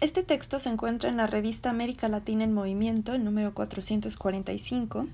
Este 0.00 0.22
texto 0.22 0.60
se 0.60 0.68
encuentra 0.68 1.10
en 1.10 1.16
la 1.16 1.26
revista 1.26 1.70
América 1.70 2.06
Latina 2.06 2.44
en 2.44 2.52
Movimiento, 2.52 3.14
el 3.14 3.24
número 3.24 3.52
445, 3.52 5.08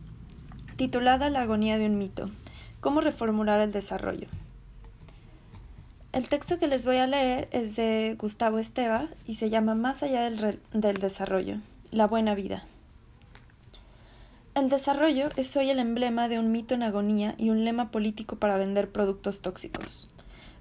titulada 0.77 1.30
La 1.30 1.41
agonía 1.41 1.79
de 1.79 1.87
un 1.87 1.96
mito, 1.96 2.30
cómo 2.80 3.01
reformular 3.01 3.61
el 3.61 3.73
desarrollo. 3.73 4.29
El 6.12 6.29
texto 6.29 6.59
que 6.59 6.67
les 6.67 6.85
voy 6.85 6.99
a 6.99 7.07
leer 7.07 7.49
es 7.51 7.77
de 7.77 8.15
Gustavo 8.20 8.59
Esteva 8.59 9.09
y 9.27 9.37
se 9.37 9.48
llama 9.48 9.75
Más 9.75 10.02
allá 10.02 10.29
del, 10.29 10.61
del 10.75 10.98
desarrollo, 10.98 11.61
la 11.91 12.07
buena 12.07 12.35
vida. 12.35 12.66
El 14.55 14.69
desarrollo 14.69 15.30
es 15.37 15.57
hoy 15.57 15.71
el 15.71 15.79
emblema 15.79 16.29
de 16.29 16.39
un 16.39 16.53
mito 16.53 16.75
en 16.75 16.82
agonía 16.82 17.35
y 17.39 17.48
un 17.48 17.64
lema 17.64 17.91
político 17.91 18.37
para 18.37 18.59
vender 18.59 18.93
productos 18.93 19.41
tóxicos. 19.41 20.11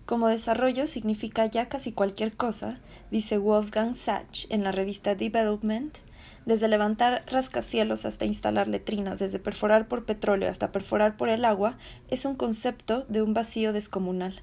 Como 0.06 0.28
desarrollo 0.28 0.86
significa 0.86 1.46
ya 1.46 1.70
casi 1.70 1.94
cualquier 1.94 2.36
cosa, 2.36 2.80
dice 3.10 3.38
Wolfgang 3.38 3.96
Sachs 3.96 4.48
en 4.50 4.64
la 4.64 4.74
revista 4.74 5.16
Development, 5.16 5.98
desde 6.46 6.68
levantar 6.68 7.24
rascacielos 7.28 8.06
hasta 8.06 8.26
instalar 8.26 8.68
letrinas, 8.68 9.20
desde 9.20 9.40
perforar 9.40 9.88
por 9.88 10.04
petróleo 10.04 10.50
hasta 10.50 10.74
perforar 10.74 11.16
por 11.16 11.30
el 11.30 11.46
agua, 11.46 11.78
es 12.10 12.26
un 12.26 12.36
concepto 12.36 13.06
de 13.08 13.22
un 13.22 13.34
vacío 13.34 13.72
descomunal. 13.72 14.42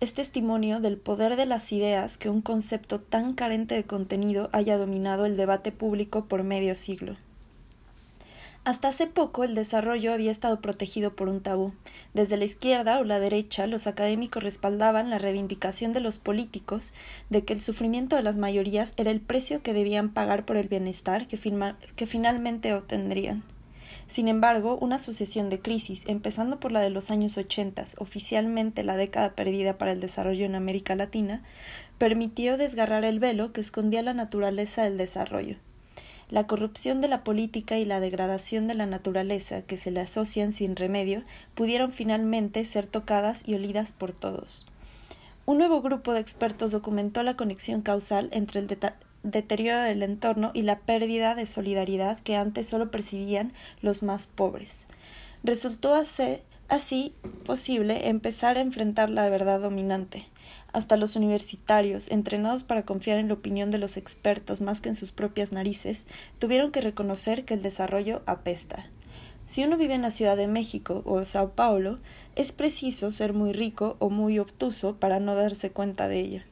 Es 0.00 0.12
testimonio 0.12 0.78
del 0.78 0.98
poder 0.98 1.36
de 1.36 1.46
las 1.46 1.72
ideas 1.72 2.18
que 2.18 2.28
un 2.28 2.42
concepto 2.42 3.00
tan 3.00 3.32
carente 3.32 3.74
de 3.74 3.84
contenido 3.84 4.50
haya 4.52 4.76
dominado 4.76 5.24
el 5.24 5.38
debate 5.38 5.72
público 5.72 6.26
por 6.26 6.42
medio 6.42 6.74
siglo. 6.76 7.16
Hasta 8.68 8.88
hace 8.88 9.06
poco 9.06 9.44
el 9.44 9.54
desarrollo 9.54 10.12
había 10.12 10.30
estado 10.30 10.60
protegido 10.60 11.16
por 11.16 11.30
un 11.30 11.40
tabú. 11.40 11.72
Desde 12.12 12.36
la 12.36 12.44
izquierda 12.44 12.98
o 12.98 13.04
la 13.04 13.18
derecha, 13.18 13.66
los 13.66 13.86
académicos 13.86 14.44
respaldaban 14.44 15.08
la 15.08 15.16
reivindicación 15.16 15.94
de 15.94 16.00
los 16.00 16.18
políticos 16.18 16.92
de 17.30 17.46
que 17.46 17.54
el 17.54 17.62
sufrimiento 17.62 18.16
de 18.16 18.22
las 18.22 18.36
mayorías 18.36 18.92
era 18.98 19.10
el 19.10 19.22
precio 19.22 19.62
que 19.62 19.72
debían 19.72 20.12
pagar 20.12 20.44
por 20.44 20.58
el 20.58 20.68
bienestar 20.68 21.26
que, 21.26 21.38
finalmente 22.06 22.74
obtendrían. 22.74 23.42
Sin 24.06 24.28
embargo, 24.28 24.76
una 24.82 24.98
sucesión 24.98 25.48
de 25.48 25.62
crisis, 25.62 26.02
empezando 26.06 26.60
por 26.60 26.70
la 26.70 26.80
de 26.80 26.90
los 26.90 27.10
años 27.10 27.38
80, 27.38 27.86
oficialmente 27.96 28.84
la 28.84 28.98
década 28.98 29.34
perdida 29.34 29.78
para 29.78 29.92
el 29.92 30.00
desarrollo 30.00 30.44
en 30.44 30.54
América 30.54 30.94
Latina, 30.94 31.42
permitió 31.96 32.58
desgarrar 32.58 33.06
el 33.06 33.18
velo 33.18 33.50
que 33.54 33.62
escondía 33.62 34.02
la 34.02 34.12
naturaleza 34.12 34.84
del 34.84 34.98
desarrollo 34.98 35.56
la 36.30 36.46
corrupción 36.46 37.00
de 37.00 37.08
la 37.08 37.24
política 37.24 37.78
y 37.78 37.84
la 37.84 38.00
degradación 38.00 38.66
de 38.66 38.74
la 38.74 38.86
naturaleza 38.86 39.62
que 39.62 39.76
se 39.76 39.90
le 39.90 40.00
asocian 40.00 40.52
sin 40.52 40.76
remedio 40.76 41.22
pudieron 41.54 41.90
finalmente 41.90 42.64
ser 42.64 42.86
tocadas 42.86 43.42
y 43.46 43.54
olidas 43.54 43.92
por 43.92 44.12
todos. 44.12 44.66
Un 45.46 45.58
nuevo 45.58 45.80
grupo 45.80 46.12
de 46.12 46.20
expertos 46.20 46.72
documentó 46.72 47.22
la 47.22 47.36
conexión 47.36 47.80
causal 47.80 48.28
entre 48.32 48.60
el 48.60 48.68
deterioro 49.22 49.80
del 49.80 50.02
entorno 50.02 50.50
y 50.52 50.62
la 50.62 50.80
pérdida 50.80 51.34
de 51.34 51.46
solidaridad 51.46 52.20
que 52.20 52.36
antes 52.36 52.66
solo 52.66 52.90
percibían 52.90 53.54
los 53.80 54.02
más 54.02 54.26
pobres. 54.26 54.88
Resultó 55.42 55.94
así 55.94 57.14
posible 57.46 58.08
empezar 58.08 58.58
a 58.58 58.60
enfrentar 58.60 59.08
la 59.08 59.30
verdad 59.30 59.60
dominante, 59.60 60.26
hasta 60.78 60.96
los 60.96 61.16
universitarios, 61.16 62.10
entrenados 62.10 62.64
para 62.64 62.84
confiar 62.84 63.18
en 63.18 63.28
la 63.28 63.34
opinión 63.34 63.70
de 63.70 63.78
los 63.78 63.96
expertos 63.96 64.60
más 64.60 64.80
que 64.80 64.88
en 64.88 64.94
sus 64.94 65.12
propias 65.12 65.52
narices, 65.52 66.06
tuvieron 66.38 66.70
que 66.72 66.80
reconocer 66.80 67.44
que 67.44 67.54
el 67.54 67.62
desarrollo 67.62 68.22
apesta. 68.26 68.86
Si 69.44 69.64
uno 69.64 69.76
vive 69.76 69.94
en 69.94 70.02
la 70.02 70.10
Ciudad 70.10 70.36
de 70.36 70.46
México 70.46 71.02
o 71.04 71.24
Sao 71.24 71.50
Paulo, 71.50 71.98
es 72.36 72.52
preciso 72.52 73.12
ser 73.12 73.32
muy 73.32 73.52
rico 73.52 73.96
o 73.98 74.08
muy 74.08 74.38
obtuso 74.38 74.96
para 74.96 75.20
no 75.20 75.34
darse 75.34 75.70
cuenta 75.70 76.08
de 76.08 76.20
ello. 76.20 76.42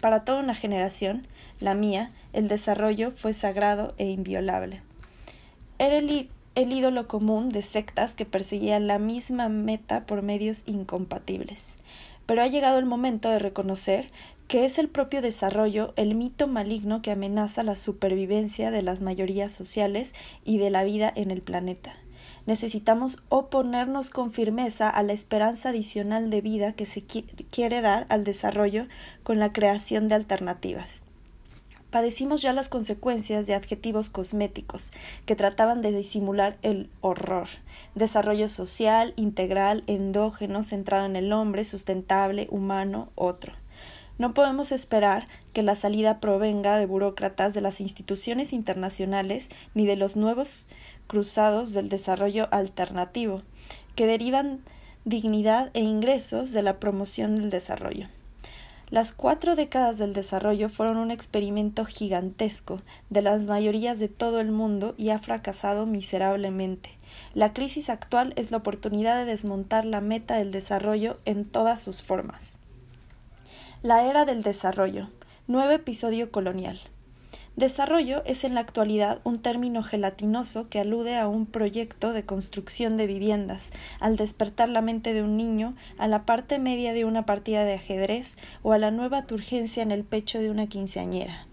Para 0.00 0.24
toda 0.24 0.40
una 0.40 0.54
generación, 0.54 1.26
la 1.60 1.74
mía, 1.74 2.12
el 2.32 2.48
desarrollo 2.48 3.10
fue 3.10 3.34
sagrado 3.34 3.94
e 3.98 4.08
inviolable. 4.08 4.82
Era 5.78 5.96
el, 5.98 6.28
el 6.54 6.72
ídolo 6.72 7.08
común 7.08 7.50
de 7.50 7.62
sectas 7.62 8.14
que 8.14 8.26
perseguían 8.26 8.86
la 8.86 8.98
misma 8.98 9.48
meta 9.48 10.06
por 10.06 10.22
medios 10.22 10.62
incompatibles 10.66 11.76
pero 12.26 12.42
ha 12.42 12.46
llegado 12.46 12.78
el 12.78 12.86
momento 12.86 13.30
de 13.30 13.38
reconocer 13.38 14.10
que 14.48 14.64
es 14.64 14.78
el 14.78 14.88
propio 14.88 15.22
desarrollo 15.22 15.94
el 15.96 16.14
mito 16.14 16.46
maligno 16.46 17.02
que 17.02 17.10
amenaza 17.10 17.62
la 17.62 17.76
supervivencia 17.76 18.70
de 18.70 18.82
las 18.82 19.00
mayorías 19.00 19.52
sociales 19.52 20.14
y 20.44 20.58
de 20.58 20.70
la 20.70 20.84
vida 20.84 21.12
en 21.14 21.30
el 21.30 21.40
planeta. 21.40 21.94
Necesitamos 22.46 23.22
oponernos 23.30 24.10
con 24.10 24.32
firmeza 24.32 24.90
a 24.90 25.02
la 25.02 25.14
esperanza 25.14 25.70
adicional 25.70 26.28
de 26.28 26.42
vida 26.42 26.72
que 26.72 26.84
se 26.84 27.02
quiere 27.02 27.80
dar 27.80 28.06
al 28.10 28.24
desarrollo 28.24 28.86
con 29.22 29.38
la 29.38 29.52
creación 29.52 30.08
de 30.08 30.16
alternativas 30.16 31.04
padecimos 31.94 32.42
ya 32.42 32.52
las 32.52 32.68
consecuencias 32.68 33.46
de 33.46 33.54
adjetivos 33.54 34.10
cosméticos 34.10 34.90
que 35.26 35.36
trataban 35.36 35.80
de 35.80 35.92
disimular 35.92 36.58
el 36.62 36.90
horror. 37.00 37.46
Desarrollo 37.94 38.48
social, 38.48 39.14
integral, 39.14 39.84
endógeno, 39.86 40.64
centrado 40.64 41.06
en 41.06 41.14
el 41.14 41.32
hombre, 41.32 41.62
sustentable, 41.62 42.48
humano, 42.50 43.12
otro. 43.14 43.52
No 44.18 44.34
podemos 44.34 44.72
esperar 44.72 45.28
que 45.52 45.62
la 45.62 45.76
salida 45.76 46.18
provenga 46.18 46.78
de 46.78 46.86
burócratas 46.86 47.54
de 47.54 47.60
las 47.60 47.80
instituciones 47.80 48.52
internacionales 48.52 49.50
ni 49.74 49.86
de 49.86 49.94
los 49.94 50.16
nuevos 50.16 50.66
cruzados 51.06 51.74
del 51.74 51.88
desarrollo 51.88 52.48
alternativo, 52.50 53.42
que 53.94 54.08
derivan 54.08 54.64
dignidad 55.04 55.70
e 55.74 55.80
ingresos 55.82 56.50
de 56.50 56.62
la 56.62 56.80
promoción 56.80 57.36
del 57.36 57.50
desarrollo. 57.50 58.08
Las 58.90 59.12
cuatro 59.12 59.56
décadas 59.56 59.98
del 59.98 60.12
desarrollo 60.12 60.68
fueron 60.68 60.98
un 60.98 61.10
experimento 61.10 61.84
gigantesco 61.84 62.80
de 63.10 63.22
las 63.22 63.46
mayorías 63.46 63.98
de 63.98 64.08
todo 64.08 64.40
el 64.40 64.50
mundo 64.50 64.94
y 64.98 65.10
ha 65.10 65.18
fracasado 65.18 65.86
miserablemente. 65.86 66.90
La 67.32 67.52
crisis 67.52 67.88
actual 67.88 68.34
es 68.36 68.50
la 68.50 68.58
oportunidad 68.58 69.16
de 69.16 69.24
desmontar 69.24 69.84
la 69.84 70.00
meta 70.00 70.36
del 70.36 70.52
desarrollo 70.52 71.18
en 71.24 71.44
todas 71.44 71.80
sus 71.80 72.02
formas. 72.02 72.58
La 73.82 74.06
era 74.06 74.24
del 74.24 74.42
desarrollo. 74.42 75.08
Nuevo 75.46 75.72
episodio 75.72 76.30
colonial. 76.30 76.80
Desarrollo 77.56 78.24
es 78.24 78.42
en 78.42 78.54
la 78.54 78.60
actualidad 78.60 79.20
un 79.22 79.36
término 79.36 79.84
gelatinoso 79.84 80.68
que 80.68 80.80
alude 80.80 81.16
a 81.16 81.28
un 81.28 81.46
proyecto 81.46 82.12
de 82.12 82.24
construcción 82.24 82.96
de 82.96 83.06
viviendas, 83.06 83.70
al 84.00 84.16
despertar 84.16 84.68
la 84.68 84.80
mente 84.80 85.14
de 85.14 85.22
un 85.22 85.36
niño, 85.36 85.70
a 85.96 86.08
la 86.08 86.26
parte 86.26 86.58
media 86.58 86.92
de 86.94 87.04
una 87.04 87.26
partida 87.26 87.64
de 87.64 87.74
ajedrez 87.74 88.38
o 88.62 88.72
a 88.72 88.78
la 88.78 88.90
nueva 88.90 89.26
turgencia 89.26 89.84
en 89.84 89.92
el 89.92 90.02
pecho 90.02 90.40
de 90.40 90.50
una 90.50 90.66
quinceañera. 90.66 91.46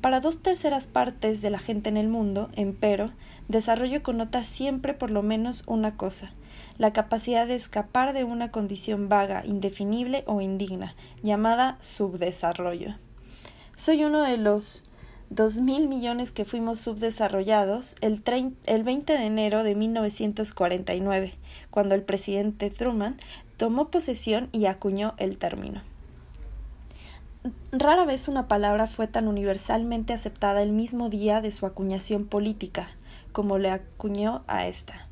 Para 0.00 0.18
dos 0.18 0.42
terceras 0.42 0.88
partes 0.88 1.42
de 1.42 1.50
la 1.50 1.60
gente 1.60 1.90
en 1.90 1.96
el 1.96 2.08
mundo, 2.08 2.50
empero, 2.56 3.12
desarrollo 3.46 4.02
connota 4.02 4.42
siempre 4.42 4.94
por 4.94 5.12
lo 5.12 5.22
menos 5.22 5.62
una 5.68 5.96
cosa, 5.96 6.32
la 6.76 6.92
capacidad 6.92 7.46
de 7.46 7.54
escapar 7.54 8.14
de 8.14 8.24
una 8.24 8.50
condición 8.50 9.08
vaga, 9.08 9.44
indefinible 9.46 10.24
o 10.26 10.40
indigna, 10.40 10.96
llamada 11.22 11.76
subdesarrollo. 11.78 12.96
Soy 13.76 14.04
uno 14.04 14.22
de 14.22 14.38
los 14.38 14.90
dos 15.30 15.56
mil 15.58 15.88
millones 15.88 16.30
que 16.30 16.44
fuimos 16.44 16.78
subdesarrollados 16.80 17.96
el, 18.00 18.22
el 18.66 18.82
20 18.82 19.12
de 19.12 19.24
enero 19.24 19.62
de 19.62 19.74
1949, 19.74 21.34
cuando 21.70 21.94
el 21.94 22.02
presidente 22.02 22.70
Truman 22.70 23.16
tomó 23.56 23.88
posesión 23.90 24.48
y 24.52 24.66
acuñó 24.66 25.14
el 25.18 25.38
término. 25.38 25.82
Rara 27.72 28.04
vez 28.04 28.28
una 28.28 28.48
palabra 28.48 28.86
fue 28.86 29.06
tan 29.06 29.28
universalmente 29.28 30.12
aceptada 30.12 30.62
el 30.62 30.72
mismo 30.72 31.08
día 31.08 31.40
de 31.40 31.52
su 31.52 31.66
acuñación 31.66 32.26
política 32.26 32.88
como 33.36 33.58
le 33.58 33.70
acuñó 33.70 34.44
a 34.46 34.66
esta. 34.66 35.06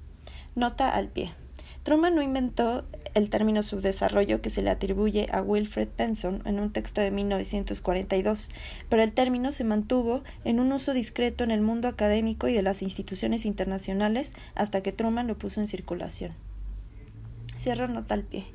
Nota 0.55 0.89
al 0.89 1.09
pie. 1.09 1.35
Truman 1.83 2.15
no 2.15 2.23
inventó 2.23 2.87
el 3.15 3.31
término 3.31 3.63
subdesarrollo 3.63 4.43
que 4.43 4.51
se 4.51 4.63
le 4.63 4.71
atribuye 4.71 5.29
a 5.33 5.41
Wilfred 5.41 5.89
Benson 5.97 6.43
en 6.45 6.59
un 6.59 6.73
texto 6.73 7.01
de 7.01 7.11
1942, 7.11 8.51
pero 8.89 9.03
el 9.03 9.13
término 9.13 9.53
se 9.53 9.65
mantuvo 9.65 10.23
en 10.45 10.61
un 10.61 10.73
uso 10.73 10.93
discreto 10.93 11.45
en 11.45 11.51
el 11.51 11.61
mundo 11.61 11.89
académico 11.89 12.49
y 12.49 12.55
de 12.55 12.63
las 12.63 12.83
instituciones 12.83 13.47
internacionales 13.47 14.35
hasta 14.55 14.83
que 14.83 14.93
Truman 14.93 15.27
lo 15.27 15.39
puso 15.39 15.61
en 15.61 15.67
circulación. 15.67 16.33
Cierro 17.57 17.87
nota 17.87 18.15
al 18.15 18.25
pie. 18.25 18.47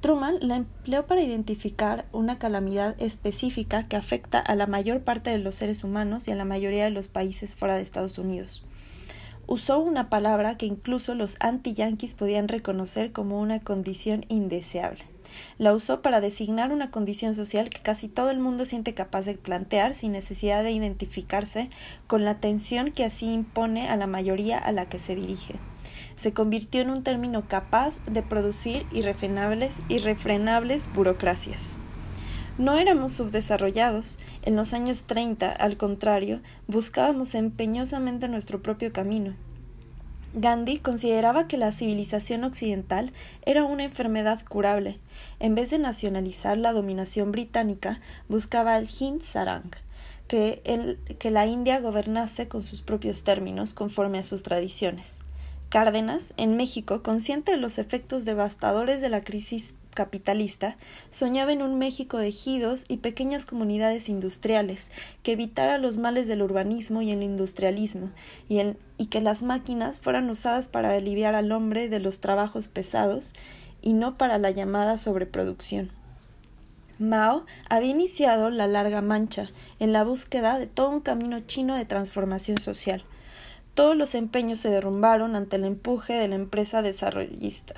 Truman 0.00 0.36
la 0.40 0.56
empleó 0.56 1.06
para 1.06 1.22
identificar 1.22 2.06
una 2.12 2.38
calamidad 2.38 3.00
específica 3.00 3.88
que 3.88 3.96
afecta 3.96 4.38
a 4.38 4.54
la 4.54 4.66
mayor 4.66 5.00
parte 5.00 5.30
de 5.30 5.38
los 5.38 5.54
seres 5.54 5.84
humanos 5.84 6.28
y 6.28 6.32
a 6.32 6.36
la 6.36 6.44
mayoría 6.44 6.84
de 6.84 6.90
los 6.90 7.08
países 7.08 7.54
fuera 7.54 7.76
de 7.76 7.82
Estados 7.82 8.18
Unidos 8.18 8.64
usó 9.46 9.78
una 9.78 10.10
palabra 10.10 10.56
que 10.56 10.66
incluso 10.66 11.14
los 11.14 11.36
anti-yanquis 11.40 12.14
podían 12.14 12.48
reconocer 12.48 13.12
como 13.12 13.40
una 13.40 13.60
condición 13.60 14.24
indeseable. 14.28 15.04
La 15.58 15.72
usó 15.72 16.02
para 16.02 16.20
designar 16.20 16.72
una 16.72 16.90
condición 16.90 17.34
social 17.34 17.68
que 17.68 17.80
casi 17.80 18.08
todo 18.08 18.30
el 18.30 18.38
mundo 18.38 18.64
siente 18.64 18.94
capaz 18.94 19.26
de 19.26 19.34
plantear 19.34 19.94
sin 19.94 20.12
necesidad 20.12 20.62
de 20.62 20.70
identificarse 20.70 21.68
con 22.06 22.24
la 22.24 22.40
tensión 22.40 22.90
que 22.90 23.04
así 23.04 23.32
impone 23.32 23.88
a 23.88 23.96
la 23.96 24.06
mayoría 24.06 24.58
a 24.58 24.72
la 24.72 24.88
que 24.88 24.98
se 24.98 25.14
dirige. 25.14 25.54
Se 26.16 26.32
convirtió 26.32 26.80
en 26.80 26.90
un 26.90 27.02
término 27.02 27.46
capaz 27.46 28.04
de 28.06 28.22
producir 28.22 28.86
irrefrenables, 28.92 29.80
irrefrenables 29.88 30.88
burocracias. 30.92 31.80
No 32.58 32.78
éramos 32.78 33.12
subdesarrollados, 33.12 34.18
En 34.42 34.56
los 34.56 34.72
años 34.72 35.02
30, 35.04 35.50
al 35.50 35.76
contrario, 35.76 36.40
buscábamos 36.68 37.34
empeñosamente 37.34 38.28
nuestro 38.28 38.62
propio 38.62 38.92
camino. 38.94 39.34
Gandhi 40.32 40.78
consideraba 40.78 41.48
que 41.48 41.58
la 41.58 41.72
civilización 41.72 42.44
occidental 42.44 43.12
era 43.44 43.64
una 43.64 43.84
enfermedad 43.84 44.42
curable. 44.48 44.98
En 45.38 45.54
vez 45.54 45.68
de 45.70 45.78
nacionalizar 45.78 46.56
la 46.56 46.72
dominación 46.72 47.30
británica, 47.30 48.00
buscaba 48.28 48.78
el 48.78 48.88
Hind 48.88 49.22
Sarang, 49.22 49.70
que, 50.26 50.96
que 51.18 51.30
la 51.30 51.46
India 51.46 51.80
gobernase 51.80 52.48
con 52.48 52.62
sus 52.62 52.80
propios 52.80 53.22
términos, 53.22 53.74
conforme 53.74 54.18
a 54.18 54.22
sus 54.22 54.42
tradiciones. 54.42 55.20
Cárdenas, 55.68 56.32
en 56.36 56.56
México, 56.56 57.02
consciente 57.02 57.52
de 57.52 57.58
los 57.58 57.78
efectos 57.78 58.24
devastadores 58.24 59.00
de 59.00 59.08
la 59.08 59.22
crisis 59.22 59.74
capitalista, 59.94 60.76
soñaba 61.10 61.52
en 61.52 61.62
un 61.62 61.76
México 61.76 62.18
de 62.18 62.28
ejidos 62.28 62.84
y 62.88 62.98
pequeñas 62.98 63.46
comunidades 63.46 64.08
industriales, 64.08 64.92
que 65.24 65.32
evitara 65.32 65.78
los 65.78 65.98
males 65.98 66.28
del 66.28 66.42
urbanismo 66.42 67.02
y 67.02 67.10
el 67.10 67.24
industrialismo, 67.24 68.10
y, 68.48 68.60
y 68.96 69.06
que 69.06 69.20
las 69.20 69.42
máquinas 69.42 69.98
fueran 69.98 70.30
usadas 70.30 70.68
para 70.68 70.94
aliviar 70.94 71.34
al 71.34 71.50
hombre 71.50 71.88
de 71.88 71.98
los 71.98 72.20
trabajos 72.20 72.68
pesados 72.68 73.34
y 73.82 73.92
no 73.92 74.16
para 74.16 74.38
la 74.38 74.52
llamada 74.52 74.98
sobreproducción. 74.98 75.90
Mao 76.98 77.44
había 77.68 77.90
iniciado 77.90 78.50
la 78.50 78.66
larga 78.66 79.02
mancha 79.02 79.50
en 79.80 79.92
la 79.92 80.04
búsqueda 80.04 80.58
de 80.58 80.66
todo 80.66 80.90
un 80.90 81.00
camino 81.00 81.40
chino 81.40 81.74
de 81.74 81.84
transformación 81.84 82.58
social. 82.58 83.04
Todos 83.76 83.94
los 83.94 84.14
empeños 84.14 84.58
se 84.58 84.70
derrumbaron 84.70 85.36
ante 85.36 85.56
el 85.56 85.66
empuje 85.66 86.14
de 86.14 86.28
la 86.28 86.36
empresa 86.36 86.80
desarrollista. 86.80 87.74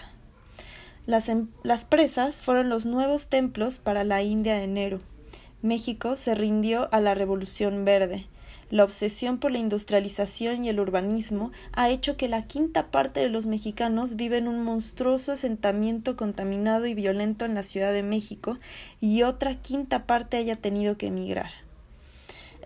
Las, 1.06 1.28
em, 1.28 1.48
las 1.64 1.84
presas 1.84 2.40
fueron 2.40 2.68
los 2.68 2.86
nuevos 2.86 3.28
templos 3.28 3.80
para 3.80 4.04
la 4.04 4.22
India 4.22 4.54
de 4.54 4.62
enero. 4.62 5.00
México 5.60 6.16
se 6.16 6.36
rindió 6.36 6.88
a 6.92 7.00
la 7.00 7.16
Revolución 7.16 7.84
Verde. 7.84 8.26
La 8.70 8.84
obsesión 8.84 9.38
por 9.38 9.50
la 9.50 9.58
industrialización 9.58 10.64
y 10.64 10.68
el 10.68 10.78
urbanismo 10.78 11.50
ha 11.72 11.90
hecho 11.90 12.16
que 12.16 12.28
la 12.28 12.46
quinta 12.46 12.92
parte 12.92 13.18
de 13.18 13.28
los 13.28 13.46
mexicanos 13.46 14.14
vive 14.14 14.38
en 14.38 14.46
un 14.46 14.62
monstruoso 14.62 15.32
asentamiento 15.32 16.14
contaminado 16.14 16.86
y 16.86 16.94
violento 16.94 17.44
en 17.44 17.56
la 17.56 17.64
Ciudad 17.64 17.92
de 17.92 18.04
México 18.04 18.56
y 19.00 19.24
otra 19.24 19.56
quinta 19.56 20.06
parte 20.06 20.36
haya 20.36 20.54
tenido 20.54 20.96
que 20.96 21.08
emigrar. 21.08 21.50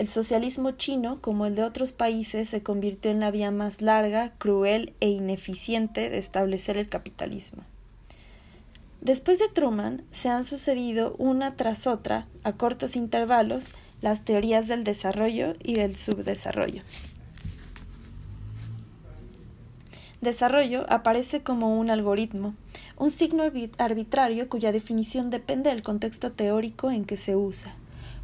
El 0.03 0.09
socialismo 0.09 0.73
chino, 0.73 1.21
como 1.21 1.47
el 1.47 1.55
de 1.55 1.63
otros 1.63 1.93
países, 1.93 2.49
se 2.49 2.61
convirtió 2.61 3.13
en 3.13 3.21
la 3.21 3.31
vía 3.31 3.53
más 3.53 3.83
larga, 3.83 4.33
cruel 4.37 4.95
e 4.99 5.09
ineficiente 5.09 6.11
de 6.11 6.19
establecer 6.19 6.77
el 6.77 6.89
capitalismo. 6.89 7.63
Después 9.01 9.39
de 9.39 9.49
Truman 9.49 10.03
se 10.11 10.29
han 10.29 10.43
sucedido 10.43 11.15
una 11.19 11.55
tras 11.55 11.87
otra, 11.87 12.27
a 12.43 12.55
cortos 12.55 12.97
intervalos, 12.97 13.75
las 14.01 14.25
teorías 14.25 14.67
del 14.67 14.83
desarrollo 14.83 15.55
y 15.63 15.75
del 15.75 15.95
subdesarrollo. 15.95 16.83
Desarrollo 20.21 20.85
aparece 20.89 21.45
como 21.45 21.79
un 21.79 21.91
algoritmo, 21.91 22.57
un 22.97 23.13
signo 23.13 23.45
arbitrario 23.79 24.49
cuya 24.49 24.73
definición 24.73 25.31
depende 25.31 25.71
del 25.71 25.85
contexto 25.85 26.33
teórico 26.33 26.91
en 26.91 27.05
que 27.05 27.17
se 27.17 27.37
usa. 27.37 27.77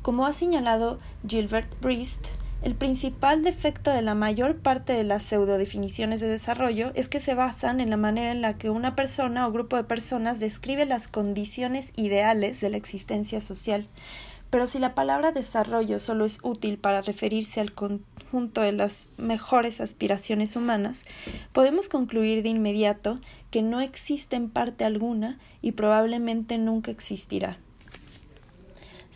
Como 0.03 0.27
ha 0.27 0.33
señalado 0.33 0.99
Gilbert 1.27 1.81
Brist, 1.81 2.27
el 2.61 2.75
principal 2.75 3.45
defecto 3.45 3.93
de 3.93 4.03
la 4.03 4.15
mayor 4.15 4.61
parte 4.61 4.93
de 4.93 5.05
las 5.05 5.23
pseudodefiniciones 5.23 6.21
de 6.21 6.27
desarrollo 6.27 6.91
es 6.95 7.09
que 7.09 7.21
se 7.21 7.35
basan 7.35 7.81
en 7.81 7.91
la 7.91 7.97
manera 7.97 8.33
en 8.33 8.43
la 8.43 8.59
que 8.59 8.69
una 8.69 8.97
persona 8.97 9.47
o 9.47 9.53
grupo 9.53 9.77
de 9.77 9.85
personas 9.85 10.41
describe 10.41 10.85
las 10.85 11.07
condiciones 11.07 11.93
ideales 11.95 12.61
de 12.61 12.71
la 12.71 12.77
existencia 12.77 13.41
social. 13.41 13.87
Pero 14.51 14.67
si 14.67 14.81
la 14.81 14.95
palabra 14.95 15.31
desarrollo 15.31 16.01
solo 16.01 16.25
es 16.25 16.41
útil 16.43 16.79
para 16.79 17.01
referirse 17.01 17.61
al 17.61 17.75
conjunto 17.75 18.61
de 18.61 18.73
las 18.73 19.11
mejores 19.19 19.81
aspiraciones 19.81 20.57
humanas, 20.57 21.07
podemos 21.53 21.89
concluir 21.89 22.43
de 22.43 22.49
inmediato 22.49 23.21
que 23.51 23.63
no 23.63 23.81
existe 23.81 24.35
en 24.35 24.51
parte 24.51 24.85
alguna 24.85 25.39
y 25.63 25.73
probablemente 25.73 26.59
nunca 26.59 26.91
existirá. 26.91 27.59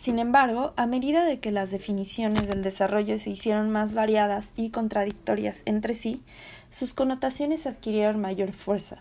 Sin 0.03 0.19
embargo, 0.19 0.73
a 0.75 0.85
medida 0.85 1.23
de 1.23 1.39
que 1.39 1.53
las 1.53 1.71
definiciones 1.71 2.49
del 2.49 2.61
desarrollo 2.61 3.17
se 3.17 3.29
hicieron 3.29 3.69
más 3.69 3.93
variadas 3.93 4.51
y 4.57 4.69
contradictorias 4.69 5.61
entre 5.65 5.93
sí, 5.93 6.19
sus 6.69 6.93
connotaciones 6.93 7.65
adquirieron 7.67 8.19
mayor 8.19 8.51
fuerza. 8.51 8.97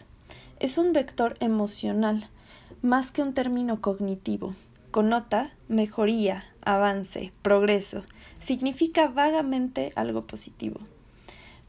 Es 0.60 0.78
un 0.78 0.92
vector 0.92 1.36
emocional, 1.40 2.30
más 2.82 3.10
que 3.10 3.20
un 3.20 3.34
término 3.34 3.80
cognitivo. 3.80 4.50
Connota 4.92 5.52
mejoría, 5.66 6.44
avance, 6.64 7.32
progreso. 7.42 8.04
Significa 8.38 9.08
vagamente 9.08 9.92
algo 9.96 10.28
positivo. 10.28 10.78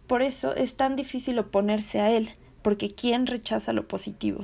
Por 0.05 0.21
eso 0.21 0.55
es 0.55 0.75
tan 0.75 0.95
difícil 0.95 1.39
oponerse 1.39 2.01
a 2.01 2.11
él, 2.11 2.29
porque 2.61 2.93
¿quién 2.93 3.25
rechaza 3.25 3.73
lo 3.73 3.87
positivo? 3.87 4.43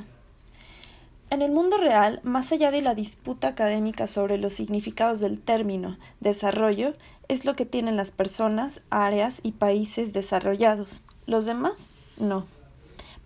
En 1.31 1.43
el 1.43 1.51
mundo 1.51 1.77
real, 1.77 2.21
más 2.23 2.51
allá 2.51 2.71
de 2.71 2.81
la 2.81 2.95
disputa 2.95 3.49
académica 3.49 4.07
sobre 4.07 4.39
los 4.39 4.53
significados 4.53 5.19
del 5.19 5.39
término 5.39 5.99
desarrollo, 6.19 6.95
es 7.27 7.45
lo 7.45 7.53
que 7.53 7.67
tienen 7.67 7.97
las 7.97 8.09
personas, 8.09 8.81
áreas 8.89 9.39
y 9.43 9.51
países 9.51 10.11
desarrollados. 10.11 11.03
Los 11.27 11.45
demás, 11.45 11.93
no. 12.17 12.47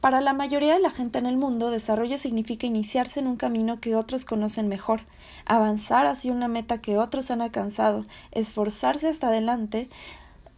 Para 0.01 0.19
la 0.19 0.33
mayoría 0.33 0.73
de 0.73 0.81
la 0.81 0.91
gente 0.91 1.17
en 1.17 1.25
el 1.25 1.37
mundo, 1.37 1.71
desarrollo 1.71 2.17
significa 2.17 2.67
iniciarse 2.67 3.21
en 3.21 3.27
un 3.27 3.37
camino 3.37 3.79
que 3.79 3.95
otros 3.95 4.25
conocen 4.25 4.67
mejor, 4.67 5.03
avanzar 5.45 6.05
hacia 6.05 6.33
una 6.33 6.49
meta 6.49 6.81
que 6.81 6.97
otros 6.97 7.31
han 7.31 7.41
alcanzado, 7.41 8.03
esforzarse 8.33 9.07
hasta 9.07 9.27
adelante 9.27 9.87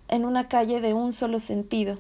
en 0.08 0.26
una 0.26 0.48
calle 0.48 0.82
de 0.82 0.94
un 0.94 1.14
solo 1.14 1.40
sentido, 1.40 1.96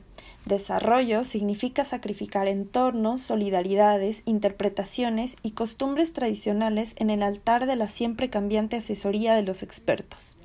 Desarrollo 0.45 1.23
significa 1.23 1.85
sacrificar 1.85 2.47
entornos, 2.47 3.21
solidaridades, 3.21 4.21
interpretaciones 4.25 5.37
y 5.41 5.51
costumbres 5.51 6.13
tradicionales 6.13 6.93
en 6.97 7.09
el 7.09 7.23
altar 7.23 7.65
de 7.65 7.75
la 7.75 7.87
siempre 7.87 8.29
cambiante 8.29 8.75
asesoría 8.75 9.33
de 9.33 9.41
los 9.41 9.63
expertos. 9.63 10.37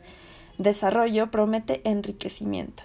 Desarrollo 0.57 1.31
promete 1.31 1.83
enriquecimiento. 1.85 2.83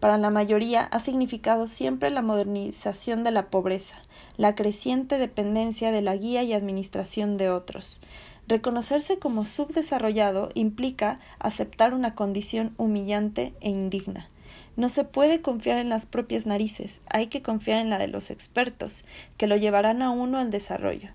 Para 0.00 0.18
la 0.18 0.30
mayoría 0.30 0.82
ha 0.82 0.98
significado 0.98 1.68
siempre 1.68 2.10
la 2.10 2.20
modernización 2.20 3.22
de 3.22 3.30
la 3.30 3.48
pobreza, 3.48 3.96
la 4.36 4.56
creciente 4.56 5.18
dependencia 5.18 5.92
de 5.92 6.02
la 6.02 6.16
guía 6.16 6.42
y 6.42 6.52
administración 6.52 7.36
de 7.36 7.48
otros. 7.48 8.00
Reconocerse 8.48 9.18
como 9.18 9.44
subdesarrollado 9.44 10.50
implica 10.54 11.20
aceptar 11.38 11.94
una 11.94 12.14
condición 12.14 12.74
humillante 12.76 13.54
e 13.60 13.70
indigna 13.70 14.28
no 14.76 14.90
se 14.90 15.04
puede 15.04 15.40
confiar 15.40 15.78
en 15.78 15.88
las 15.88 16.04
propias 16.04 16.46
narices, 16.46 17.00
hay 17.08 17.28
que 17.28 17.42
confiar 17.42 17.80
en 17.80 17.90
la 17.90 17.98
de 17.98 18.08
los 18.08 18.30
expertos, 18.30 19.06
que 19.38 19.46
lo 19.46 19.56
llevarán 19.56 20.02
a 20.02 20.10
uno 20.10 20.38
al 20.38 20.50
desarrollo. 20.50 21.08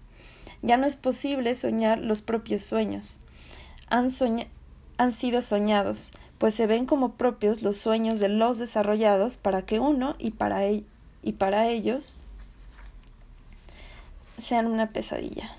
Ya 0.64 0.78
no 0.78 0.88
es 0.88 0.96
posible 0.96 1.54
soñar 1.56 2.00
los 2.00 2.24
propios 2.24 2.64
sueños. 2.64 3.20
Han, 3.88 4.10
sido 5.12 5.42
soñados, 5.42 6.14
pues 6.40 6.56
se 6.56 6.66
ven 6.66 6.86
como 6.86 7.14
propios 7.14 7.62
los 7.62 7.78
sueños 7.78 8.20
de 8.20 8.30
los 8.30 8.58
desarrollados 8.58 9.38
para 9.38 9.64
que 9.64 9.80
uno 9.80 10.16
y 10.18 10.32
para, 10.32 10.68
y 10.68 11.32
para 11.38 11.68
ellos 11.68 12.20
sean 14.40 14.66
una 14.66 14.90
pesadilla. 14.90 15.56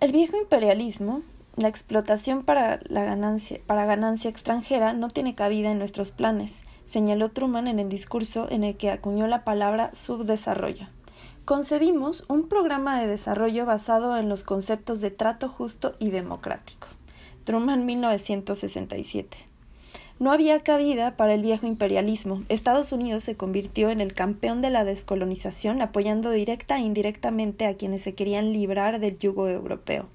El 0.00 0.12
viejo 0.12 0.36
imperialismo 0.36 1.22
la 1.58 1.66
explotación 1.66 2.44
para, 2.44 2.78
la 2.88 3.02
ganancia, 3.02 3.58
ganancia 3.66 4.30
extranjera 4.30 4.92
no 4.92 5.08
tiene 5.08 5.34
cabida 5.34 5.72
en 5.72 5.78
nuestros 5.78 6.12
planes, 6.12 6.62
señaló 6.86 7.30
Truman 7.30 7.66
en 7.66 7.80
el 7.80 7.88
discurso 7.88 8.46
en 8.48 8.62
el 8.62 8.76
que 8.76 8.92
acuñó 8.92 9.26
la 9.26 9.42
palabra 9.42 9.90
subdesarrollo. 9.92 10.86
Concebimos 11.44 12.26
un 12.28 12.48
programa 12.48 13.00
de 13.00 13.08
desarrollo 13.08 13.66
basado 13.66 14.16
en 14.16 14.28
los 14.28 14.44
conceptos 14.44 15.00
de 15.00 15.10
trato 15.10 15.48
justo 15.48 15.96
y 15.98 16.10
democrático. 16.10 16.86
Truman 17.42 17.86
1967. 17.86 19.36
No 20.20 20.32
había 20.32 20.58
cabida 20.58 21.16
para 21.16 21.34
el 21.34 21.42
viejo 21.42 21.68
imperialismo. 21.68 22.42
Estados 22.48 22.90
Unidos 22.90 23.22
se 23.22 23.36
convirtió 23.36 23.90
en 23.90 24.00
el 24.00 24.14
campeón 24.14 24.60
de 24.60 24.70
la 24.70 24.82
descolonización, 24.82 25.80
apoyando 25.80 26.32
directa 26.32 26.76
e 26.78 26.80
indirectamente 26.80 27.66
a 27.66 27.76
quienes 27.76 28.02
se 28.02 28.14
querían 28.14 28.52
librar 28.52 28.98
del 28.98 29.16
yugo 29.16 29.48
europeo. 29.48 30.08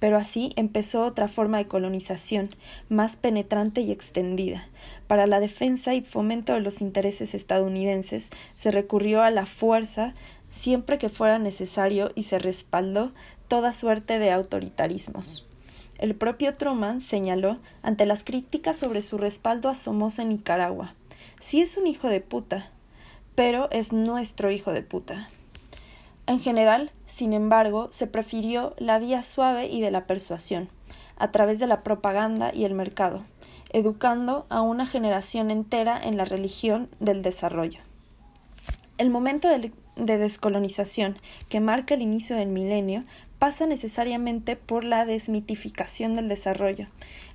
Pero 0.00 0.16
así 0.16 0.50
empezó 0.56 1.06
otra 1.06 1.28
forma 1.28 1.58
de 1.58 1.68
colonización, 1.68 2.50
más 2.88 3.16
penetrante 3.16 3.82
y 3.82 3.92
extendida. 3.92 4.68
Para 5.06 5.28
la 5.28 5.38
defensa 5.38 5.94
y 5.94 6.02
fomento 6.02 6.54
de 6.54 6.60
los 6.60 6.80
intereses 6.80 7.32
estadounidenses 7.32 8.30
se 8.56 8.72
recurrió 8.72 9.22
a 9.22 9.30
la 9.30 9.46
fuerza 9.46 10.12
siempre 10.48 10.98
que 10.98 11.08
fuera 11.08 11.38
necesario 11.38 12.10
y 12.16 12.24
se 12.24 12.40
respaldó 12.40 13.12
toda 13.46 13.72
suerte 13.72 14.18
de 14.18 14.32
autoritarismos. 14.32 15.44
El 15.98 16.14
propio 16.14 16.52
Truman 16.52 17.00
señaló 17.00 17.56
ante 17.82 18.06
las 18.06 18.22
críticas 18.22 18.76
sobre 18.76 19.02
su 19.02 19.18
respaldo 19.18 19.68
a 19.68 19.74
Somoza 19.74 20.22
en 20.22 20.28
Nicaragua. 20.30 20.94
Sí 21.40 21.60
es 21.60 21.76
un 21.76 21.86
hijo 21.86 22.08
de 22.08 22.20
puta, 22.20 22.70
pero 23.34 23.70
es 23.70 23.92
nuestro 23.92 24.50
hijo 24.50 24.72
de 24.72 24.82
puta. 24.82 25.28
En 26.26 26.40
general, 26.40 26.90
sin 27.06 27.32
embargo, 27.32 27.86
se 27.90 28.06
prefirió 28.06 28.74
la 28.78 28.98
vía 28.98 29.22
suave 29.22 29.68
y 29.68 29.80
de 29.80 29.90
la 29.90 30.06
persuasión. 30.06 30.68
a 31.18 31.32
través 31.32 31.58
de 31.58 31.66
la 31.66 31.82
propaganda 31.82 32.50
y 32.54 32.64
el 32.64 32.74
mercado, 32.74 33.22
educando 33.70 34.44
a 34.50 34.60
una 34.60 34.84
generación 34.84 35.50
entera 35.50 35.98
en 35.98 36.18
la 36.18 36.26
religión 36.26 36.90
del 37.00 37.22
desarrollo. 37.22 37.80
El 38.98 39.10
momento 39.10 39.48
de, 39.48 39.72
descolonización 39.96 41.16
que 41.48 41.60
marca 41.60 41.94
el 41.94 42.02
inicio 42.02 42.36
del 42.36 42.48
milenio 42.48 43.02
pasa 43.38 43.66
necesariamente 43.66 44.56
por 44.56 44.84
la 44.84 45.04
desmitificación 45.04 46.14
del 46.14 46.28
desarrollo, 46.28 46.86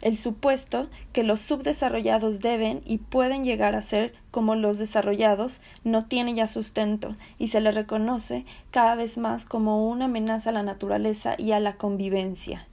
el 0.02 0.18
supuesto 0.18 0.88
que 1.14 1.24
los 1.24 1.42
subdesarrollados 1.42 2.40
deben 2.40 2.82
y 2.86 2.98
pueden 2.98 3.44
llegar 3.44 3.76
a 3.76 3.82
ser 3.82 4.14
como 4.32 4.56
los 4.56 4.80
desarrollados 4.80 5.62
no 5.84 6.02
tiene 6.02 6.34
ya 6.34 6.48
sustento 6.48 7.16
y 7.38 7.50
se 7.50 7.62
le 7.62 7.72
reconoce 7.72 8.46
cada 8.72 8.96
vez 8.96 9.18
más 9.18 9.46
como 9.46 9.90
una 9.90 10.06
amenaza 10.06 10.50
a 10.50 10.54
la 10.54 10.64
naturaleza 10.64 11.36
y 11.38 11.52
a 11.52 11.60
la 11.60 11.78
convivencia. 11.78 12.68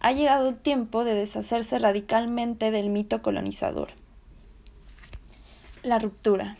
Ha 0.00 0.12
llegado 0.12 0.48
el 0.48 0.56
tiempo 0.56 1.04
de 1.04 1.14
deshacerse 1.14 1.78
radicalmente 1.78 2.72
del 2.72 2.88
mito 2.88 3.22
colonizador. 3.22 3.88
La 5.84 6.00
ruptura. 6.00 6.56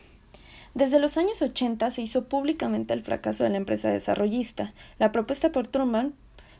Desde 0.74 0.98
los 0.98 1.18
años 1.18 1.42
80 1.42 1.90
se 1.90 2.02
hizo 2.02 2.28
públicamente 2.28 2.94
el 2.94 3.02
fracaso 3.02 3.44
de 3.44 3.50
la 3.50 3.58
empresa 3.58 3.90
desarrollista. 3.90 4.72
La 4.98 5.12
propuesta 5.12 5.52
por 5.52 5.66
Truman 5.66 6.14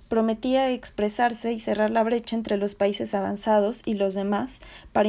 prometía 0.09 0.71
expresarse 0.71 1.52
y 1.52 1.61
cerrar 1.61 1.90
la 1.90 2.02
brecha 2.02 2.37
entre 2.37 2.59
los 2.59 2.75
países 2.75 3.14
avanzados 3.14 3.81
y 3.87 3.95
los 3.95 4.12
demás 4.12 4.61
para, 4.92 5.09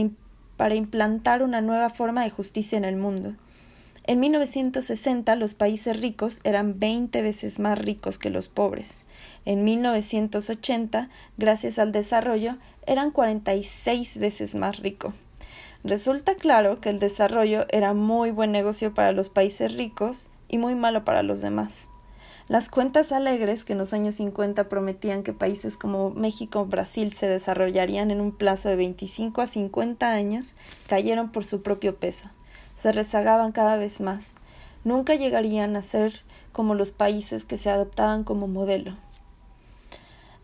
para 0.55 0.75
implantar 0.75 1.43
una 1.43 1.59
nueva 1.59 1.89
forma 1.89 2.23
de 2.23 2.29
justicia 2.29 2.77
en 2.77 2.85
el 2.85 2.95
mundo. 2.95 3.35
En 4.05 4.21
1960 4.21 5.35
los 5.35 5.55
países 5.55 5.99
ricos 5.99 6.39
eran 6.45 6.79
20 6.79 7.21
veces 7.21 7.59
más 7.59 7.79
ricos 7.79 8.17
que 8.17 8.29
los 8.29 8.47
pobres. 8.47 9.05
En 9.43 9.65
1980, 9.65 11.09
gracias 11.37 11.79
al 11.79 11.91
desarrollo, 11.91 12.57
eran 12.85 13.11
46 13.11 14.17
veces 14.19 14.55
más 14.55 14.79
ricos. 14.79 15.13
Resulta 15.83 16.35
claro 16.35 16.79
que 16.79 16.89
el 16.89 16.99
desarrollo 16.99 17.65
era 17.69 17.93
muy 17.93 18.31
buen 18.31 18.53
negocio 18.53 18.93
para 18.93 19.11
los 19.11 19.29
países 19.29 19.75
ricos 19.75 20.29
y 20.47 20.57
muy 20.57 20.75
malo 20.75 21.03
para 21.03 21.23
los 21.23 21.41
demás. 21.41 21.89
Las 22.47 22.69
cuentas 22.69 23.11
alegres 23.11 23.65
que 23.65 23.73
en 23.73 23.79
los 23.79 23.91
años 23.91 24.15
50 24.15 24.69
prometían 24.69 25.23
que 25.23 25.33
países 25.33 25.75
como 25.75 26.09
México 26.11 26.61
o 26.61 26.65
Brasil 26.65 27.13
se 27.13 27.27
desarrollarían 27.27 28.11
en 28.11 28.21
un 28.21 28.31
plazo 28.31 28.69
de 28.69 28.77
25 28.77 29.41
a 29.41 29.47
50 29.47 30.09
años 30.09 30.55
cayeron 30.87 31.31
por 31.31 31.43
su 31.43 31.61
propio 31.61 31.97
peso. 31.97 32.29
Se 32.75 32.93
rezagaban 32.93 33.51
cada 33.51 33.75
vez 33.75 33.99
más. 33.99 34.35
Nunca 34.85 35.15
llegarían 35.15 35.75
a 35.75 35.81
ser 35.81 36.21
como 36.53 36.75
los 36.75 36.91
países 36.91 37.43
que 37.43 37.57
se 37.57 37.69
adoptaban 37.69 38.23
como 38.23 38.47
modelo. 38.47 38.95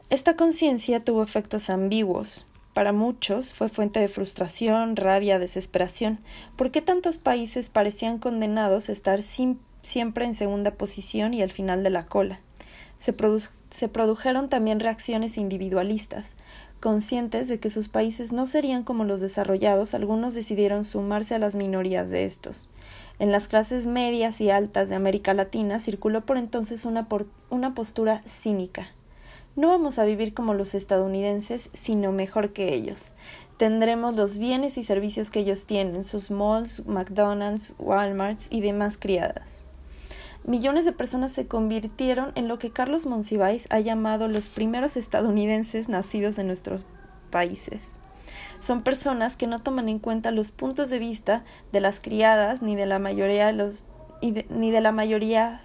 Esta 0.10 0.36
conciencia 0.36 1.04
tuvo 1.04 1.24
efectos 1.24 1.70
ambiguos. 1.70 2.49
Para 2.80 2.94
muchos 2.94 3.52
fue 3.52 3.68
fuente 3.68 4.00
de 4.00 4.08
frustración, 4.08 4.96
rabia, 4.96 5.38
desesperación. 5.38 6.18
¿Por 6.56 6.72
qué 6.72 6.82
tantos 6.82 7.18
países 7.18 7.70
parecían 7.70 8.20
condenados 8.20 8.88
a 8.88 8.94
estar 8.94 9.20
siempre 9.22 10.24
en 10.24 10.34
segunda 10.34 10.72
posición 10.76 11.34
y 11.34 11.42
al 11.42 11.52
final 11.52 11.84
de 11.84 11.90
la 11.90 12.06
cola? 12.06 12.40
Se, 12.98 13.12
produjeron 13.90 14.48
también 14.48 14.80
reacciones 14.80 15.38
individualistas. 15.38 16.38
Conscientes 16.80 17.50
de 17.50 17.60
que 17.60 17.70
sus 17.70 17.90
países 17.90 18.32
no 18.32 18.48
serían 18.48 18.86
como 18.86 19.04
los 19.04 19.20
desarrollados, 19.20 19.94
algunos 19.94 20.34
decidieron 20.34 20.86
sumarse 20.86 21.36
a 21.36 21.40
las 21.40 21.56
minorías 21.56 22.10
de 22.10 22.24
estos. 22.24 22.70
En 23.20 23.34
las 23.34 23.50
clases 23.50 23.88
medias 23.88 24.40
y 24.40 24.52
altas 24.52 24.88
de 24.88 24.96
América 24.96 25.34
Latina 25.34 25.82
circuló 25.82 26.26
por 26.26 26.38
entonces 26.38 26.86
una 26.86 27.74
postura 27.74 28.22
cínica 28.26 28.94
no 29.60 29.68
vamos 29.68 30.00
a 30.00 30.06
vivir 30.06 30.34
como 30.34 30.54
los 30.54 30.74
estadounidenses, 30.74 31.70
sino 31.74 32.14
mejor 32.14 32.54
que 32.54 32.74
ellos. 32.74 33.12
Tendremos 33.58 34.16
los 34.16 34.38
bienes 34.38 34.78
y 34.78 34.86
servicios 34.86 35.30
que 35.30 35.42
ellos 35.42 35.66
tienen, 35.66 36.06
sus 36.06 36.32
malls, 36.32 36.88
McDonald's, 36.88 37.76
Walmarts 37.78 38.48
y 38.52 38.62
demás 38.62 38.98
criadas. 38.98 39.66
Millones 40.46 40.86
de 40.86 40.94
personas 40.94 41.34
se 41.34 41.46
convirtieron 41.46 42.32
en 42.36 42.48
lo 42.48 42.58
que 42.58 42.72
Carlos 42.72 43.06
Monsiváis 43.06 43.68
ha 43.70 43.82
llamado 43.82 44.30
los 44.30 44.48
primeros 44.48 44.96
estadounidenses 44.96 45.90
nacidos 45.90 46.40
en 46.40 46.48
nuestros 46.48 46.86
países. 47.30 47.98
Son 48.62 48.82
personas 48.82 49.36
que 49.36 49.48
no 49.48 49.60
toman 49.60 49.90
en 49.90 50.00
cuenta 50.00 50.32
los 50.32 50.54
puntos 50.54 50.90
de 50.90 51.00
vista 51.00 51.44
de 51.74 51.82
las 51.82 52.00
criadas 52.00 52.62
ni 52.62 52.78
de 52.78 52.86
la 52.86 52.98
mayoría 52.98 53.48
de 53.48 53.54
los 53.54 53.88
ni 54.22 54.72
de 54.72 54.82
la 54.82 54.92
mayoría 54.94 55.62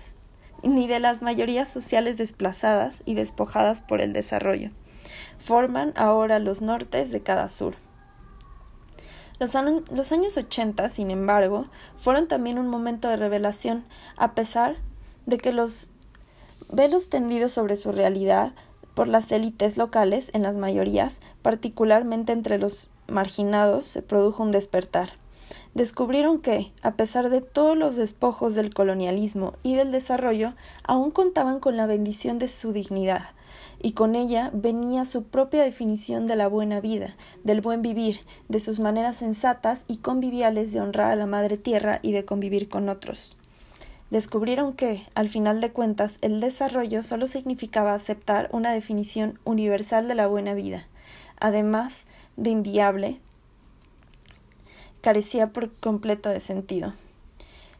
ni 0.68 0.87
de 0.87 0.99
las 1.00 1.23
mayorías 1.23 1.68
sociales 1.68 2.16
desplazadas 2.16 3.02
y 3.04 3.14
despojadas 3.14 3.80
por 3.83 4.00
el 4.00 4.12
desarrollo. 4.12 4.71
Forman 5.38 5.92
ahora 5.97 6.38
los 6.38 6.62
nortes 6.62 7.11
de 7.11 7.23
cada 7.23 7.49
sur. 7.49 7.76
Los, 9.40 9.56
años 9.56 10.37
80, 10.37 10.88
sin 10.88 11.11
embargo, 11.11 11.66
fueron 11.97 12.28
también 12.28 12.59
un 12.59 12.68
momento 12.68 13.09
de 13.09 13.16
revelación, 13.16 13.85
a 14.16 14.35
pesar 14.35 14.76
de 15.26 15.38
que 15.38 15.52
los 15.52 15.90
velos 16.71 17.11
tendidos 17.11 17.52
sobre 17.52 17.76
su 17.76 17.90
realidad 17.90 18.54
por 18.94 19.09
las 19.09 19.33
élites 19.33 19.76
locales 19.76 20.30
en 20.35 20.42
las 20.42 20.56
mayorías, 20.56 21.21
particularmente 21.42 22.33
entre 22.33 22.59
los 22.59 22.90
marginados, 23.09 23.87
se 23.87 24.02
produjo 24.02 24.42
un 24.42 24.52
despertar 24.52 25.24
descubrieron 25.75 26.40
que, 26.40 26.73
a 26.83 26.97
pesar 26.97 27.31
de 27.31 27.40
todos 27.40 27.76
los 27.76 27.97
despojos 27.97 28.54
del 28.54 28.73
colonialismo 28.73 29.52
y 29.62 29.75
del 29.75 29.93
desarrollo, 29.93 30.54
aún 30.85 31.11
contaban 31.11 31.61
con 31.61 31.76
la 31.76 31.87
bendición 31.87 32.38
de 32.38 32.49
su 32.49 32.73
dignidad, 32.73 33.26
y 33.83 33.93
con 33.93 34.14
ella 34.14 34.50
venía 34.54 35.04
su 35.04 35.25
propia 35.25 35.62
definición 35.62 36.26
de 36.26 36.37
la 36.37 36.49
buena 36.49 36.81
vida, 36.81 37.16
del 37.43 37.61
buen 37.61 37.83
vivir, 37.83 38.21
de 38.49 38.61
sus 38.61 38.81
maneras 38.81 39.16
sensatas 39.16 39.85
y 39.88 39.99
conviviales 39.99 40.73
de 40.73 40.81
honrar 40.81 41.12
a 41.12 41.16
la 41.16 41.26
madre 41.26 41.59
tierra 41.59 41.99
y 42.02 42.12
de 42.12 42.25
convivir 42.25 42.69
con 42.69 42.88
otros. 42.88 43.37
Descubrieron 44.11 44.75
que, 44.75 45.02
al 45.14 45.28
final 45.28 45.61
de 45.61 45.73
cuentas, 45.73 46.19
el 46.21 46.40
desarrollo 46.40 47.02
solo 47.02 47.26
significaba 47.26 47.95
aceptar 47.95 48.49
una 48.52 48.73
definición 48.73 49.40
universal 49.45 50.07
de 50.07 50.14
la 50.14 50.28
buena 50.28 50.54
vida, 50.54 50.87
además 51.40 52.07
de 52.37 52.50
inviable, 52.50 53.21
carecía 55.04 55.49
por 55.49 55.70
completo 55.70 56.30
de 56.30 56.40
sentido. 56.40 56.94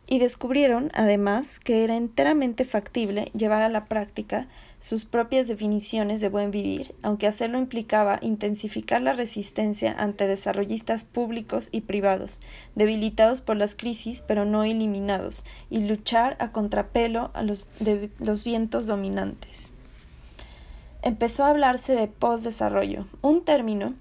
Y 0.07 0.19
descubrieron, 0.19 0.91
además, 0.93 1.59
que 1.59 1.83
era 1.83 1.97
enteramente 1.97 2.67
factible 2.67 3.31
llevar 3.35 3.63
a 3.63 3.71
la 3.71 3.87
práctica 3.87 4.47
sus 4.79 5.07
propias 5.07 5.49
definiciones 5.49 6.21
de 6.21 6.29
buen 6.29 6.51
vivir, 6.51 6.95
aunque 7.01 7.27
hacerlo 7.27 7.57
implicaba 7.57 8.19
intensificar 8.21 9.01
la 9.01 9.15
resistencia 9.15 9.95
ante 9.99 10.27
desarrollistas 10.27 11.05
públicos 11.05 11.71
y 11.73 11.81
privados, 11.81 12.43
debilitados 12.75 13.41
por 13.41 13.57
las 13.57 13.75
crisis 13.75 14.21
pero 14.21 14.45
no 14.45 14.63
eliminados, 14.63 15.47
y 15.71 15.79
luchar 15.79 16.37
a 16.41 16.53
contrapelo 16.53 17.31
a 17.33 17.43
los, 17.43 17.71
los 18.19 18.45
vientos 18.45 18.87
dominantes. 18.87 19.73
Empezó 21.01 21.45
a 21.45 21.49
hablarse 21.49 21.95
de 21.95 22.07
postdesarrollo, 22.07 23.07
un 23.23 23.43
término 23.47 23.95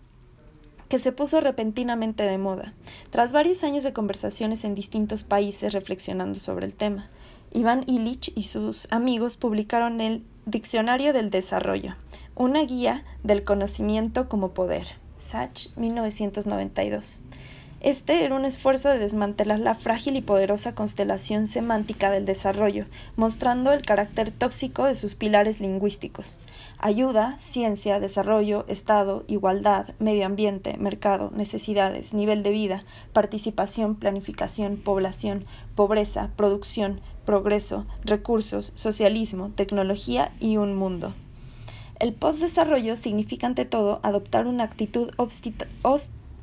que 0.94 1.00
se 1.00 1.12
puso 1.12 1.42
repentinamente 1.42 2.22
de 2.22 2.38
moda, 2.38 2.72
tras 3.10 3.32
varios 3.32 3.64
años 3.64 3.84
de 3.84 3.94
conversaciones 3.94 4.64
en 4.64 4.76
distintos 4.76 5.24
países 5.24 5.74
reflexionando 5.74 6.38
sobre 6.38 6.68
el 6.68 6.76
tema. 6.76 7.10
Iván 7.52 7.84
Illich 7.88 8.32
y 8.36 8.44
sus 8.44 8.88
amigos 8.92 9.36
publicaron 9.36 10.02
el 10.02 10.24
Diccionario 10.46 11.12
del 11.12 11.32
Desarrollo, 11.32 11.96
una 12.36 12.64
guía 12.64 13.04
del 13.24 13.44
conocimiento 13.44 14.30
como 14.30 14.54
poder. 14.54 14.86
Sach, 15.18 15.76
1992. 15.78 17.24
Este 17.84 18.24
era 18.24 18.34
un 18.36 18.46
esfuerzo 18.46 18.88
de 18.88 18.98
desmantelar 18.98 19.60
la 19.60 19.76
frágil 19.76 20.16
y 20.16 20.22
poderosa 20.22 20.74
constelación 20.74 21.48
semántica 21.48 22.12
del 22.12 22.24
desarrollo, 22.24 22.86
mostrando 23.18 23.74
el 23.74 23.82
carácter 23.82 24.32
tóxico 24.32 24.86
de 24.86 24.96
sus 24.96 25.16
pilares 25.16 25.60
lingüísticos. 25.60 26.40
Ayuda, 26.80 27.38
ciencia, 27.40 28.00
desarrollo, 28.00 28.64
Estado, 28.70 29.26
igualdad, 29.28 29.90
medio 30.00 30.26
ambiente, 30.26 30.78
mercado, 30.78 31.30
necesidades, 31.36 32.14
nivel 32.14 32.42
de 32.42 32.52
vida, 32.52 32.86
participación, 33.12 33.96
planificación, 33.96 34.78
población, 34.78 35.44
pobreza, 35.76 36.32
producción, 36.38 37.02
progreso, 37.26 37.84
recursos, 38.06 38.72
socialismo, 38.76 39.50
tecnología 39.50 40.32
y 40.40 40.56
un 40.56 40.74
mundo. 40.74 41.12
El 42.00 42.14
postdesarrollo 42.14 42.96
significa 42.96 43.46
ante 43.46 43.66
todo 43.66 44.00
adoptar 44.04 44.48
una 44.48 44.64
actitud 44.64 45.12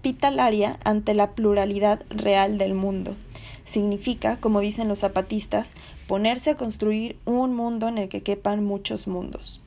hospitalaria 0.01 0.79
ante 0.83 1.13
la 1.13 1.33
pluralidad 1.33 2.03
real 2.09 2.57
del 2.57 2.75
mundo. 2.75 3.17
Significa, 3.65 4.41
como 4.41 4.61
dicen 4.61 4.89
los 4.89 5.01
zapatistas, 5.01 5.75
ponerse 6.07 6.49
a 6.49 6.55
construir 6.55 7.19
un 7.27 7.55
mundo 7.55 7.87
en 7.87 7.99
el 7.99 8.09
que 8.09 8.23
quepan 8.23 8.65
muchos 8.65 9.07
mundos. 9.07 9.61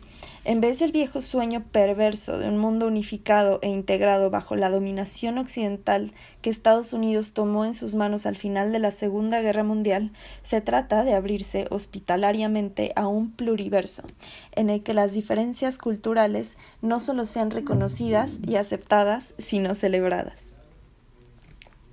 En 0.46 0.60
vez 0.60 0.80
del 0.80 0.92
viejo 0.92 1.22
sueño 1.22 1.64
perverso 1.72 2.38
de 2.38 2.50
un 2.50 2.58
mundo 2.58 2.86
unificado 2.88 3.60
e 3.62 3.70
integrado 3.70 4.30
bajo 4.30 4.58
la 4.58 4.70
dominación 4.70 5.38
occidental 5.38 6.12
que 6.42 6.50
Estados 6.50 6.92
Unidos 6.92 7.34
tomó 7.34 7.64
en 7.64 7.74
sus 7.74 7.96
manos 7.96 8.26
al 8.26 8.36
final 8.36 8.74
de 8.74 8.80
la 8.80 8.92
Segunda 8.92 9.40
Guerra 9.40 9.64
Mundial, 9.64 10.12
se 10.44 10.60
trata 10.60 11.06
de 11.06 11.14
abrirse 11.14 11.66
hospitalariamente 11.70 12.92
a 12.98 13.08
un 13.08 13.32
pluriverso, 13.32 14.04
en 14.52 14.70
el 14.70 14.84
que 14.84 14.94
las 14.94 15.14
diferencias 15.14 15.78
culturales 15.78 16.58
no 16.82 17.00
solo 17.00 17.24
sean 17.24 17.50
reconocidas 17.50 18.32
y 18.46 18.58
aceptadas, 18.58 19.36
sino 19.38 19.76
celebradas. 19.76 20.54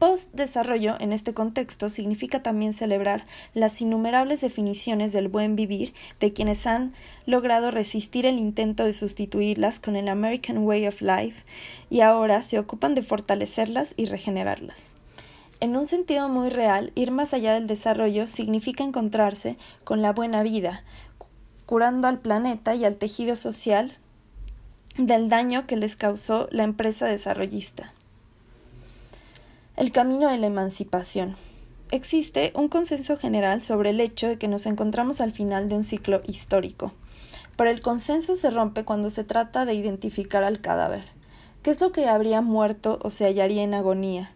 Post-desarrollo 0.00 0.96
en 0.98 1.12
este 1.12 1.34
contexto 1.34 1.90
significa 1.90 2.42
también 2.42 2.72
celebrar 2.72 3.26
las 3.52 3.82
innumerables 3.82 4.40
definiciones 4.40 5.12
del 5.12 5.28
buen 5.28 5.56
vivir 5.56 5.92
de 6.20 6.32
quienes 6.32 6.66
han 6.66 6.94
logrado 7.26 7.70
resistir 7.70 8.24
el 8.24 8.38
intento 8.38 8.86
de 8.86 8.94
sustituirlas 8.94 9.78
con 9.78 9.96
el 9.96 10.08
American 10.08 10.56
Way 10.56 10.86
of 10.86 11.02
Life 11.02 11.44
y 11.90 12.00
ahora 12.00 12.40
se 12.40 12.58
ocupan 12.58 12.94
de 12.94 13.02
fortalecerlas 13.02 13.92
y 13.98 14.06
regenerarlas. 14.06 14.94
En 15.60 15.76
un 15.76 15.84
sentido 15.84 16.30
muy 16.30 16.48
real, 16.48 16.92
ir 16.94 17.10
más 17.10 17.34
allá 17.34 17.52
del 17.52 17.66
desarrollo 17.66 18.26
significa 18.26 18.82
encontrarse 18.82 19.58
con 19.84 20.00
la 20.00 20.14
buena 20.14 20.42
vida, 20.42 20.82
curando 21.66 22.08
al 22.08 22.20
planeta 22.20 22.74
y 22.74 22.86
al 22.86 22.96
tejido 22.96 23.36
social 23.36 23.98
del 24.96 25.28
daño 25.28 25.66
que 25.66 25.76
les 25.76 25.94
causó 25.94 26.48
la 26.50 26.64
empresa 26.64 27.04
desarrollista. 27.04 27.92
El 29.80 29.92
camino 29.92 30.28
de 30.28 30.36
la 30.36 30.48
emancipación. 30.48 31.36
Existe 31.90 32.52
un 32.54 32.68
consenso 32.68 33.16
general 33.16 33.62
sobre 33.62 33.88
el 33.88 34.00
hecho 34.02 34.28
de 34.28 34.36
que 34.36 34.46
nos 34.46 34.66
encontramos 34.66 35.22
al 35.22 35.32
final 35.32 35.70
de 35.70 35.74
un 35.74 35.84
ciclo 35.84 36.20
histórico, 36.26 36.92
pero 37.56 37.70
el 37.70 37.80
consenso 37.80 38.36
se 38.36 38.50
rompe 38.50 38.84
cuando 38.84 39.08
se 39.08 39.24
trata 39.24 39.64
de 39.64 39.72
identificar 39.72 40.44
al 40.44 40.60
cadáver. 40.60 41.04
¿Qué 41.62 41.70
es 41.70 41.80
lo 41.80 41.92
que 41.92 42.06
habría 42.10 42.42
muerto 42.42 42.98
o 43.00 43.08
se 43.08 43.24
hallaría 43.24 43.62
en 43.62 43.72
agonía? 43.72 44.34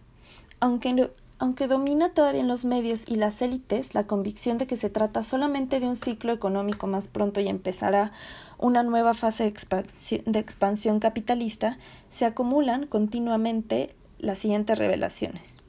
Aunque, 0.60 1.68
domina 1.68 2.14
todavía 2.14 2.40
en 2.40 2.48
los 2.48 2.64
medios 2.64 3.04
y 3.06 3.16
las 3.16 3.42
élites 3.42 3.94
la 3.94 4.04
convicción 4.04 4.56
de 4.56 4.66
que 4.66 4.78
se 4.78 4.88
trata 4.88 5.22
solamente 5.22 5.78
de 5.78 5.86
un 5.86 5.96
ciclo 5.96 6.32
económico 6.32 6.86
más 6.86 7.08
pronto 7.08 7.42
y 7.42 7.48
empezará 7.48 8.12
una 8.56 8.82
nueva 8.82 9.12
fase 9.12 9.52
de 10.24 10.38
expansión 10.38 11.00
capitalista, 11.00 11.76
se 12.08 12.24
acumulan 12.24 12.86
continuamente 12.86 13.94
las 14.24 14.38
siguientes 14.38 14.78
revelaciones. 14.78 15.60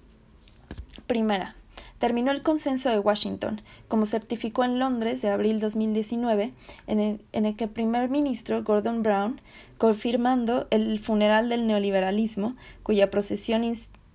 Primera, 1.08 1.56
terminó 2.00 2.32
el 2.32 2.42
consenso 2.42 2.90
de 2.90 3.00
Washington, 3.00 3.62
como 3.88 4.06
certificó 4.06 4.64
en 4.64 4.80
Londres 4.80 5.22
de 5.22 5.30
abril 5.30 5.60
2019, 5.60 6.54
en 6.88 7.00
el, 7.00 7.22
en 7.32 7.46
el 7.46 7.56
que 7.56 7.66
el 7.66 7.70
primer 7.70 8.10
ministro 8.10 8.64
Gordon 8.64 9.04
Brown, 9.04 9.40
confirmando 9.78 10.68
el 10.72 11.00
funeral 11.00 11.50
del 11.50 11.68
neoliberalismo, 11.68 12.56
cuya 12.84 13.10
procesión 13.10 13.64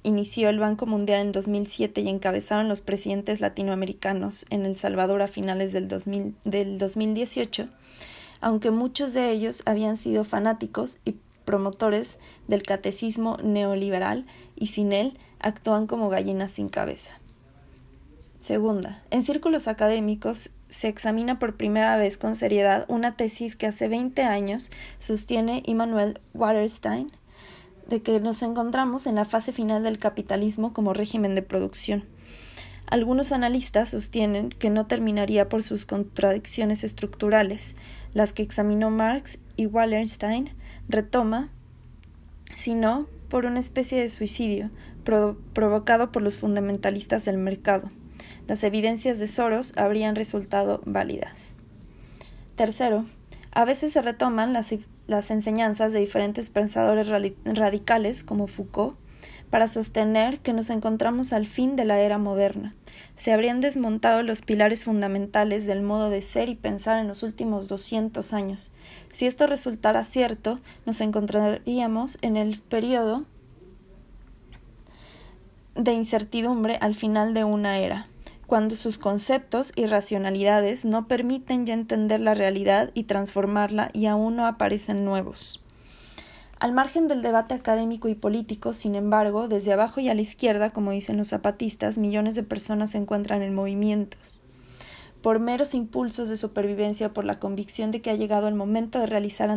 inició 0.02 0.48
el 0.48 0.58
Banco 0.58 0.86
Mundial 0.86 1.20
en 1.20 1.32
2007 1.32 2.00
y 2.00 2.08
encabezaron 2.08 2.68
los 2.68 2.80
presidentes 2.80 3.40
latinoamericanos 3.40 4.46
en 4.50 4.66
El 4.66 4.76
Salvador 4.76 5.22
a 5.22 5.28
finales 5.28 5.72
del, 5.72 5.88
2000, 5.88 6.34
del 6.44 6.78
2018, 6.78 7.66
aunque 8.40 8.70
muchos 8.70 9.12
de 9.12 9.30
ellos 9.30 9.62
habían 9.66 9.96
sido 9.96 10.24
fanáticos 10.24 10.98
y 11.04 11.16
promotores 11.50 12.20
del 12.46 12.62
catecismo 12.62 13.36
neoliberal 13.42 14.24
y 14.54 14.68
sin 14.68 14.92
él 14.92 15.18
actúan 15.40 15.88
como 15.88 16.08
gallinas 16.08 16.52
sin 16.52 16.68
cabeza. 16.68 17.18
Segunda, 18.38 19.02
en 19.10 19.24
círculos 19.24 19.66
académicos 19.66 20.50
se 20.68 20.86
examina 20.86 21.40
por 21.40 21.56
primera 21.56 21.96
vez 21.96 22.18
con 22.18 22.36
seriedad 22.36 22.84
una 22.86 23.16
tesis 23.16 23.56
que 23.56 23.66
hace 23.66 23.88
20 23.88 24.22
años 24.22 24.70
sostiene 24.98 25.64
Immanuel 25.66 26.20
Waterstein, 26.34 27.10
de 27.88 28.00
que 28.00 28.20
nos 28.20 28.44
encontramos 28.44 29.08
en 29.08 29.16
la 29.16 29.24
fase 29.24 29.50
final 29.50 29.82
del 29.82 29.98
capitalismo 29.98 30.72
como 30.72 30.94
régimen 30.94 31.34
de 31.34 31.42
producción. 31.42 32.04
Algunos 32.86 33.32
analistas 33.32 33.90
sostienen 33.90 34.50
que 34.50 34.70
no 34.70 34.86
terminaría 34.86 35.48
por 35.48 35.64
sus 35.64 35.84
contradicciones 35.84 36.84
estructurales, 36.84 37.74
las 38.14 38.32
que 38.32 38.42
examinó 38.42 38.90
Marx 38.90 39.38
y 39.60 39.66
Wallerstein, 39.66 40.48
retoma, 40.88 41.50
sino 42.54 43.06
por 43.28 43.44
una 43.44 43.60
especie 43.60 44.00
de 44.00 44.08
suicidio 44.08 44.70
provocado 45.52 46.12
por 46.12 46.22
los 46.22 46.38
fundamentalistas 46.38 47.26
del 47.26 47.36
mercado. 47.36 47.88
Las 48.46 48.64
evidencias 48.64 49.18
de 49.18 49.28
Soros 49.28 49.76
habrían 49.76 50.16
resultado 50.16 50.80
válidas. 50.86 51.56
Tercero, 52.56 53.04
a 53.52 53.66
veces 53.66 53.92
se 53.92 54.00
retoman 54.00 54.54
las, 54.54 54.74
las 55.06 55.30
enseñanzas 55.30 55.92
de 55.92 56.00
diferentes 56.00 56.48
pensadores 56.48 57.08
radicales 57.44 58.24
como 58.24 58.46
Foucault 58.46 58.96
para 59.50 59.68
sostener 59.68 60.38
que 60.38 60.52
nos 60.52 60.70
encontramos 60.70 61.32
al 61.32 61.44
fin 61.44 61.76
de 61.76 61.84
la 61.84 62.00
era 62.00 62.18
moderna. 62.18 62.74
Se 63.16 63.32
habrían 63.32 63.60
desmontado 63.60 64.22
los 64.22 64.42
pilares 64.42 64.84
fundamentales 64.84 65.66
del 65.66 65.82
modo 65.82 66.08
de 66.08 66.22
ser 66.22 66.48
y 66.48 66.54
pensar 66.54 66.98
en 66.98 67.08
los 67.08 67.22
últimos 67.22 67.68
200 67.68 68.32
años. 68.32 68.72
Si 69.12 69.26
esto 69.26 69.46
resultara 69.46 70.04
cierto, 70.04 70.58
nos 70.86 71.00
encontraríamos 71.00 72.18
en 72.22 72.36
el 72.36 72.60
periodo 72.60 73.22
de 75.74 75.92
incertidumbre 75.92 76.78
al 76.80 76.94
final 76.94 77.34
de 77.34 77.44
una 77.44 77.78
era, 77.78 78.06
cuando 78.46 78.76
sus 78.76 78.98
conceptos 78.98 79.72
y 79.76 79.86
racionalidades 79.86 80.84
no 80.84 81.06
permiten 81.06 81.66
ya 81.66 81.74
entender 81.74 82.20
la 82.20 82.34
realidad 82.34 82.90
y 82.94 83.04
transformarla 83.04 83.90
y 83.92 84.06
aún 84.06 84.36
no 84.36 84.46
aparecen 84.46 85.04
nuevos. 85.04 85.64
Al 86.60 86.72
margen 86.72 87.08
del 87.08 87.22
debate 87.22 87.54
académico 87.54 88.08
y 88.08 88.14
político, 88.14 88.74
sin 88.74 88.94
embargo, 88.94 89.48
desde 89.48 89.72
abajo 89.72 89.98
y 89.98 90.10
a 90.10 90.14
la 90.14 90.20
izquierda, 90.20 90.68
como 90.68 90.90
dicen 90.90 91.16
los 91.16 91.28
zapatistas, 91.28 91.96
millones 91.96 92.34
de 92.34 92.42
personas 92.42 92.90
se 92.90 92.98
encuentran 92.98 93.40
en 93.40 93.54
movimientos. 93.54 94.42
Por 95.22 95.38
meros 95.38 95.72
impulsos 95.74 96.28
de 96.28 96.36
supervivencia, 96.36 97.14
por 97.14 97.24
la 97.24 97.38
convicción 97.38 97.90
de 97.90 98.02
que 98.02 98.10
ha 98.10 98.14
llegado 98.14 98.46
el 98.46 98.54
momento 98.54 98.98
de 98.98 99.06
realizar 99.06 99.48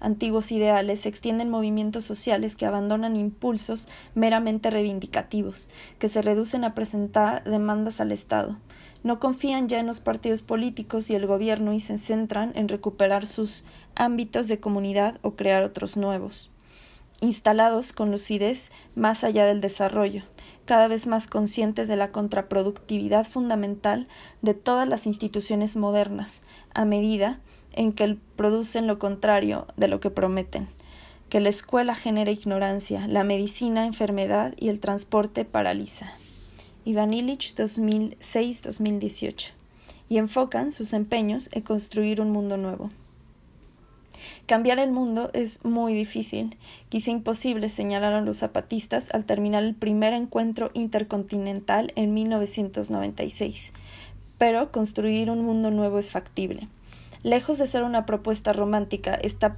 antiguos 0.00 0.52
ideales, 0.52 1.00
se 1.00 1.08
extienden 1.08 1.50
movimientos 1.50 2.04
sociales 2.04 2.56
que 2.56 2.66
abandonan 2.66 3.16
impulsos 3.16 3.88
meramente 4.14 4.70
reivindicativos, 4.70 5.70
que 5.98 6.08
se 6.08 6.22
reducen 6.22 6.64
a 6.64 6.74
presentar 6.74 7.44
demandas 7.44 8.00
al 8.00 8.12
Estado. 8.12 8.58
No 9.02 9.20
confían 9.20 9.68
ya 9.68 9.80
en 9.80 9.86
los 9.86 10.00
partidos 10.00 10.42
políticos 10.42 11.10
y 11.10 11.14
el 11.14 11.26
gobierno 11.26 11.72
y 11.74 11.80
se 11.80 11.98
centran 11.98 12.52
en 12.54 12.68
recuperar 12.68 13.26
sus 13.26 13.66
ámbitos 13.94 14.48
de 14.48 14.60
comunidad 14.60 15.18
o 15.22 15.36
crear 15.36 15.62
otros 15.62 15.96
nuevos, 15.96 16.50
instalados 17.20 17.92
con 17.92 18.10
lucidez 18.10 18.72
más 18.94 19.22
allá 19.24 19.44
del 19.44 19.60
desarrollo, 19.60 20.22
cada 20.64 20.88
vez 20.88 21.06
más 21.06 21.26
conscientes 21.26 21.88
de 21.88 21.96
la 21.96 22.12
contraproductividad 22.12 23.26
fundamental 23.26 24.08
de 24.42 24.54
todas 24.54 24.88
las 24.88 25.06
instituciones 25.06 25.76
modernas, 25.76 26.42
a 26.72 26.84
medida 26.84 27.40
en 27.74 27.92
que 27.92 28.16
producen 28.36 28.86
lo 28.86 28.98
contrario 28.98 29.66
de 29.76 29.88
lo 29.88 30.00
que 30.00 30.10
prometen, 30.10 30.68
que 31.28 31.40
la 31.40 31.48
escuela 31.48 31.94
genera 31.94 32.30
ignorancia, 32.30 33.06
la 33.06 33.24
medicina 33.24 33.86
enfermedad 33.86 34.54
y 34.58 34.68
el 34.68 34.80
transporte 34.80 35.44
paraliza. 35.44 36.12
Iván 36.84 37.12
Illich 37.14 37.54
2006-2018 37.54 39.52
y 40.08 40.18
enfocan 40.18 40.70
sus 40.70 40.92
empeños 40.92 41.48
en 41.52 41.62
construir 41.62 42.20
un 42.20 42.30
mundo 42.30 42.56
nuevo. 42.56 42.90
Cambiar 44.46 44.78
el 44.78 44.90
mundo 44.90 45.30
es 45.32 45.64
muy 45.64 45.94
difícil, 45.94 46.56
quizá 46.90 47.10
imposible, 47.10 47.70
señalaron 47.70 48.26
los 48.26 48.38
zapatistas 48.38 49.10
al 49.14 49.24
terminar 49.24 49.64
el 49.64 49.74
primer 49.74 50.12
encuentro 50.12 50.70
intercontinental 50.74 51.92
en 51.96 52.12
1996. 52.12 53.72
Pero 54.36 54.70
construir 54.70 55.30
un 55.30 55.42
mundo 55.42 55.70
nuevo 55.70 55.98
es 55.98 56.10
factible. 56.10 56.68
Lejos 57.24 57.56
de 57.56 57.66
ser 57.66 57.84
una 57.84 58.04
propuesta 58.04 58.52
romántica, 58.52 59.14
esta 59.14 59.56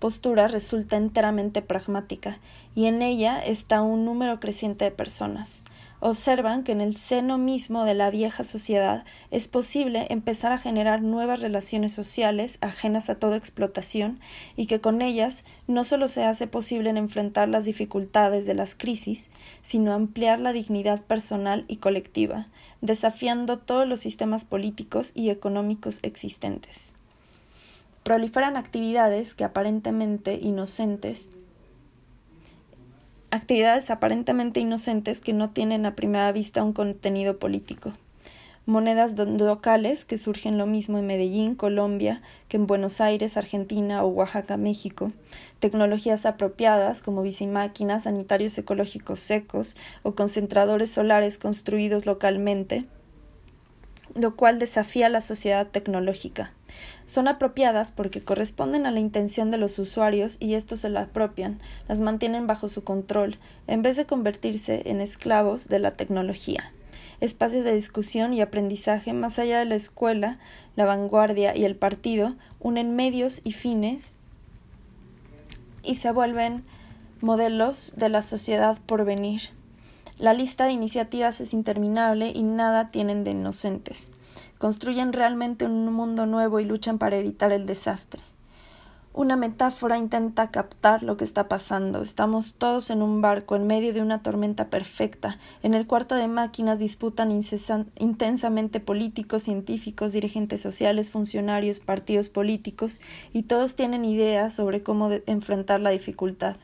postura 0.00 0.48
resulta 0.48 0.98
enteramente 0.98 1.62
pragmática, 1.62 2.38
y 2.74 2.86
en 2.86 3.00
ella 3.00 3.40
está 3.40 3.80
un 3.80 4.04
número 4.04 4.38
creciente 4.38 4.84
de 4.84 4.90
personas 4.90 5.62
observan 6.00 6.64
que 6.64 6.72
en 6.72 6.80
el 6.80 6.96
seno 6.96 7.38
mismo 7.38 7.84
de 7.84 7.94
la 7.94 8.10
vieja 8.10 8.42
sociedad 8.42 9.04
es 9.30 9.48
posible 9.48 10.06
empezar 10.10 10.50
a 10.50 10.58
generar 10.58 11.02
nuevas 11.02 11.40
relaciones 11.40 11.92
sociales 11.92 12.58
ajenas 12.62 13.10
a 13.10 13.18
toda 13.18 13.36
explotación 13.36 14.18
y 14.56 14.66
que 14.66 14.80
con 14.80 15.02
ellas 15.02 15.44
no 15.66 15.84
solo 15.84 16.08
se 16.08 16.24
hace 16.24 16.46
posible 16.46 16.90
enfrentar 16.90 17.48
las 17.48 17.66
dificultades 17.66 18.46
de 18.46 18.54
las 18.54 18.74
crisis, 18.74 19.28
sino 19.62 19.92
ampliar 19.92 20.40
la 20.40 20.52
dignidad 20.52 21.02
personal 21.02 21.66
y 21.68 21.76
colectiva, 21.76 22.46
desafiando 22.80 23.58
todos 23.58 23.86
los 23.86 24.00
sistemas 24.00 24.46
políticos 24.46 25.12
y 25.14 25.28
económicos 25.28 26.00
existentes. 26.02 26.94
Proliferan 28.02 28.56
actividades 28.56 29.34
que 29.34 29.44
aparentemente 29.44 30.38
inocentes 30.40 31.32
actividades 33.30 33.90
aparentemente 33.90 34.60
inocentes 34.60 35.20
que 35.20 35.32
no 35.32 35.50
tienen 35.50 35.86
a 35.86 35.94
primera 35.94 36.30
vista 36.32 36.64
un 36.64 36.72
contenido 36.72 37.38
político. 37.38 37.92
monedas 38.66 39.16
locales 39.18 40.04
que 40.04 40.18
surgen 40.18 40.56
lo 40.56 40.66
mismo 40.66 40.98
en 40.98 41.06
Medellín, 41.06 41.56
Colombia, 41.56 42.22
que 42.46 42.56
en 42.56 42.68
Buenos 42.68 43.00
Aires, 43.00 43.36
Argentina 43.36 44.04
o 44.04 44.08
Oaxaca, 44.08 44.56
México, 44.56 45.12
tecnologías 45.58 46.24
apropiadas 46.24 47.02
como 47.02 47.22
bicimáquinas, 47.22 48.04
sanitarios 48.04 48.56
ecológicos 48.58 49.18
secos 49.18 49.76
o 50.04 50.14
concentradores 50.14 50.90
solares 50.92 51.36
construidos 51.38 52.06
localmente, 52.06 52.82
lo 54.14 54.36
cual 54.36 54.58
desafía 54.58 55.08
la 55.08 55.20
sociedad 55.20 55.66
tecnológica. 55.66 56.52
Son 57.04 57.28
apropiadas 57.28 57.92
porque 57.92 58.22
corresponden 58.22 58.86
a 58.86 58.90
la 58.90 59.00
intención 59.00 59.50
de 59.50 59.58
los 59.58 59.78
usuarios 59.78 60.36
y 60.40 60.54
estos 60.54 60.80
se 60.80 60.88
la 60.88 61.02
apropian, 61.02 61.58
las 61.88 62.00
mantienen 62.00 62.46
bajo 62.46 62.68
su 62.68 62.84
control, 62.84 63.38
en 63.66 63.82
vez 63.82 63.96
de 63.96 64.06
convertirse 64.06 64.82
en 64.86 65.00
esclavos 65.00 65.68
de 65.68 65.80
la 65.80 65.92
tecnología. 65.92 66.72
Espacios 67.20 67.64
de 67.64 67.74
discusión 67.74 68.32
y 68.32 68.40
aprendizaje 68.40 69.12
más 69.12 69.38
allá 69.38 69.58
de 69.58 69.64
la 69.64 69.74
escuela, 69.74 70.38
la 70.76 70.84
vanguardia 70.84 71.56
y 71.56 71.64
el 71.64 71.76
partido 71.76 72.34
unen 72.60 72.94
medios 72.94 73.40
y 73.44 73.52
fines 73.52 74.16
y 75.82 75.96
se 75.96 76.12
vuelven 76.12 76.62
modelos 77.20 77.94
de 77.96 78.08
la 78.08 78.22
sociedad 78.22 78.78
por 78.86 79.04
venir. 79.04 79.50
La 80.20 80.34
lista 80.34 80.66
de 80.66 80.72
iniciativas 80.72 81.40
es 81.40 81.54
interminable 81.54 82.30
y 82.34 82.42
nada 82.42 82.90
tienen 82.90 83.24
de 83.24 83.30
inocentes. 83.30 84.12
Construyen 84.58 85.14
realmente 85.14 85.64
un 85.64 85.90
mundo 85.90 86.26
nuevo 86.26 86.60
y 86.60 86.66
luchan 86.66 86.98
para 86.98 87.16
evitar 87.16 87.52
el 87.52 87.64
desastre. 87.64 88.20
Una 89.14 89.36
metáfora 89.36 89.96
intenta 89.96 90.50
captar 90.50 91.02
lo 91.02 91.16
que 91.16 91.24
está 91.24 91.48
pasando. 91.48 92.02
Estamos 92.02 92.56
todos 92.56 92.90
en 92.90 93.00
un 93.00 93.22
barco 93.22 93.56
en 93.56 93.66
medio 93.66 93.94
de 93.94 94.02
una 94.02 94.22
tormenta 94.22 94.68
perfecta. 94.68 95.38
En 95.62 95.72
el 95.72 95.86
cuarto 95.86 96.14
de 96.16 96.28
máquinas 96.28 96.78
disputan 96.78 97.32
intensamente 97.32 98.78
políticos, 98.78 99.44
científicos, 99.44 100.12
dirigentes 100.12 100.60
sociales, 100.60 101.10
funcionarios, 101.10 101.80
partidos 101.80 102.28
políticos, 102.28 103.00
y 103.32 103.44
todos 103.44 103.74
tienen 103.74 104.04
ideas 104.04 104.52
sobre 104.52 104.82
cómo 104.82 105.10
enfrentar 105.24 105.80
la 105.80 105.90
dificultad. 105.90 106.56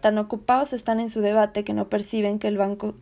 Tan 0.00 0.18
ocupados 0.18 0.74
están 0.74 1.00
en 1.00 1.08
su 1.08 1.20
debate 1.20 1.64
que 1.64 1.72
no 1.72 1.88
perciben 1.88 2.38
que 2.38 2.48
el, 2.48 2.58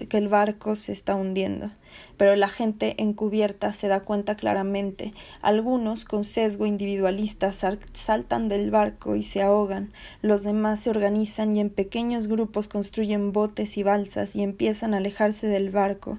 que 0.08 0.16
el 0.16 0.28
barco 0.28 0.76
se 0.76 0.92
está 0.92 1.16
hundiendo. 1.16 1.70
Pero 2.16 2.36
la 2.36 2.48
gente 2.48 2.94
encubierta 3.02 3.72
se 3.72 3.88
da 3.88 4.00
cuenta 4.00 4.36
claramente. 4.36 5.12
Algunos, 5.42 6.04
con 6.04 6.22
sesgo 6.22 6.66
individualista, 6.66 7.50
saltan 7.52 8.48
del 8.48 8.70
barco 8.70 9.16
y 9.16 9.22
se 9.24 9.42
ahogan. 9.42 9.92
Los 10.22 10.44
demás 10.44 10.80
se 10.80 10.90
organizan 10.90 11.56
y 11.56 11.60
en 11.60 11.70
pequeños 11.70 12.28
grupos 12.28 12.68
construyen 12.68 13.32
botes 13.32 13.76
y 13.76 13.82
balsas 13.82 14.36
y 14.36 14.42
empiezan 14.42 14.94
a 14.94 14.98
alejarse 14.98 15.46
del 15.46 15.70
barco 15.70 16.18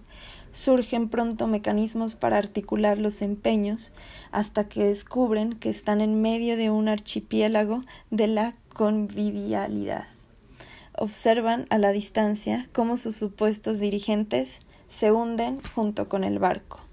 surgen 0.52 1.10
pronto 1.10 1.48
mecanismos 1.48 2.16
para 2.16 2.38
articular 2.38 2.98
los 2.98 3.22
empeños 3.22 3.94
hasta 4.32 4.70
que 4.70 4.86
descubren 4.86 5.52
que 5.52 5.70
están 5.70 6.00
en 6.00 6.22
medio 6.22 6.56
de 6.56 6.70
un 6.70 6.88
archipiélago 6.88 7.80
de 8.10 8.28
la 8.28 8.56
convivialidad 8.74 10.15
observan 10.98 11.68
a 11.70 11.78
la 11.78 11.92
distancia 11.92 12.68
cómo 12.74 12.98
sus 12.98 13.16
supuestos 13.16 13.80
dirigentes 13.80 14.62
se 14.88 15.12
hunden 15.12 15.62
junto 15.74 16.08
con 16.10 16.24
el 16.24 16.40
barco. 16.40 16.85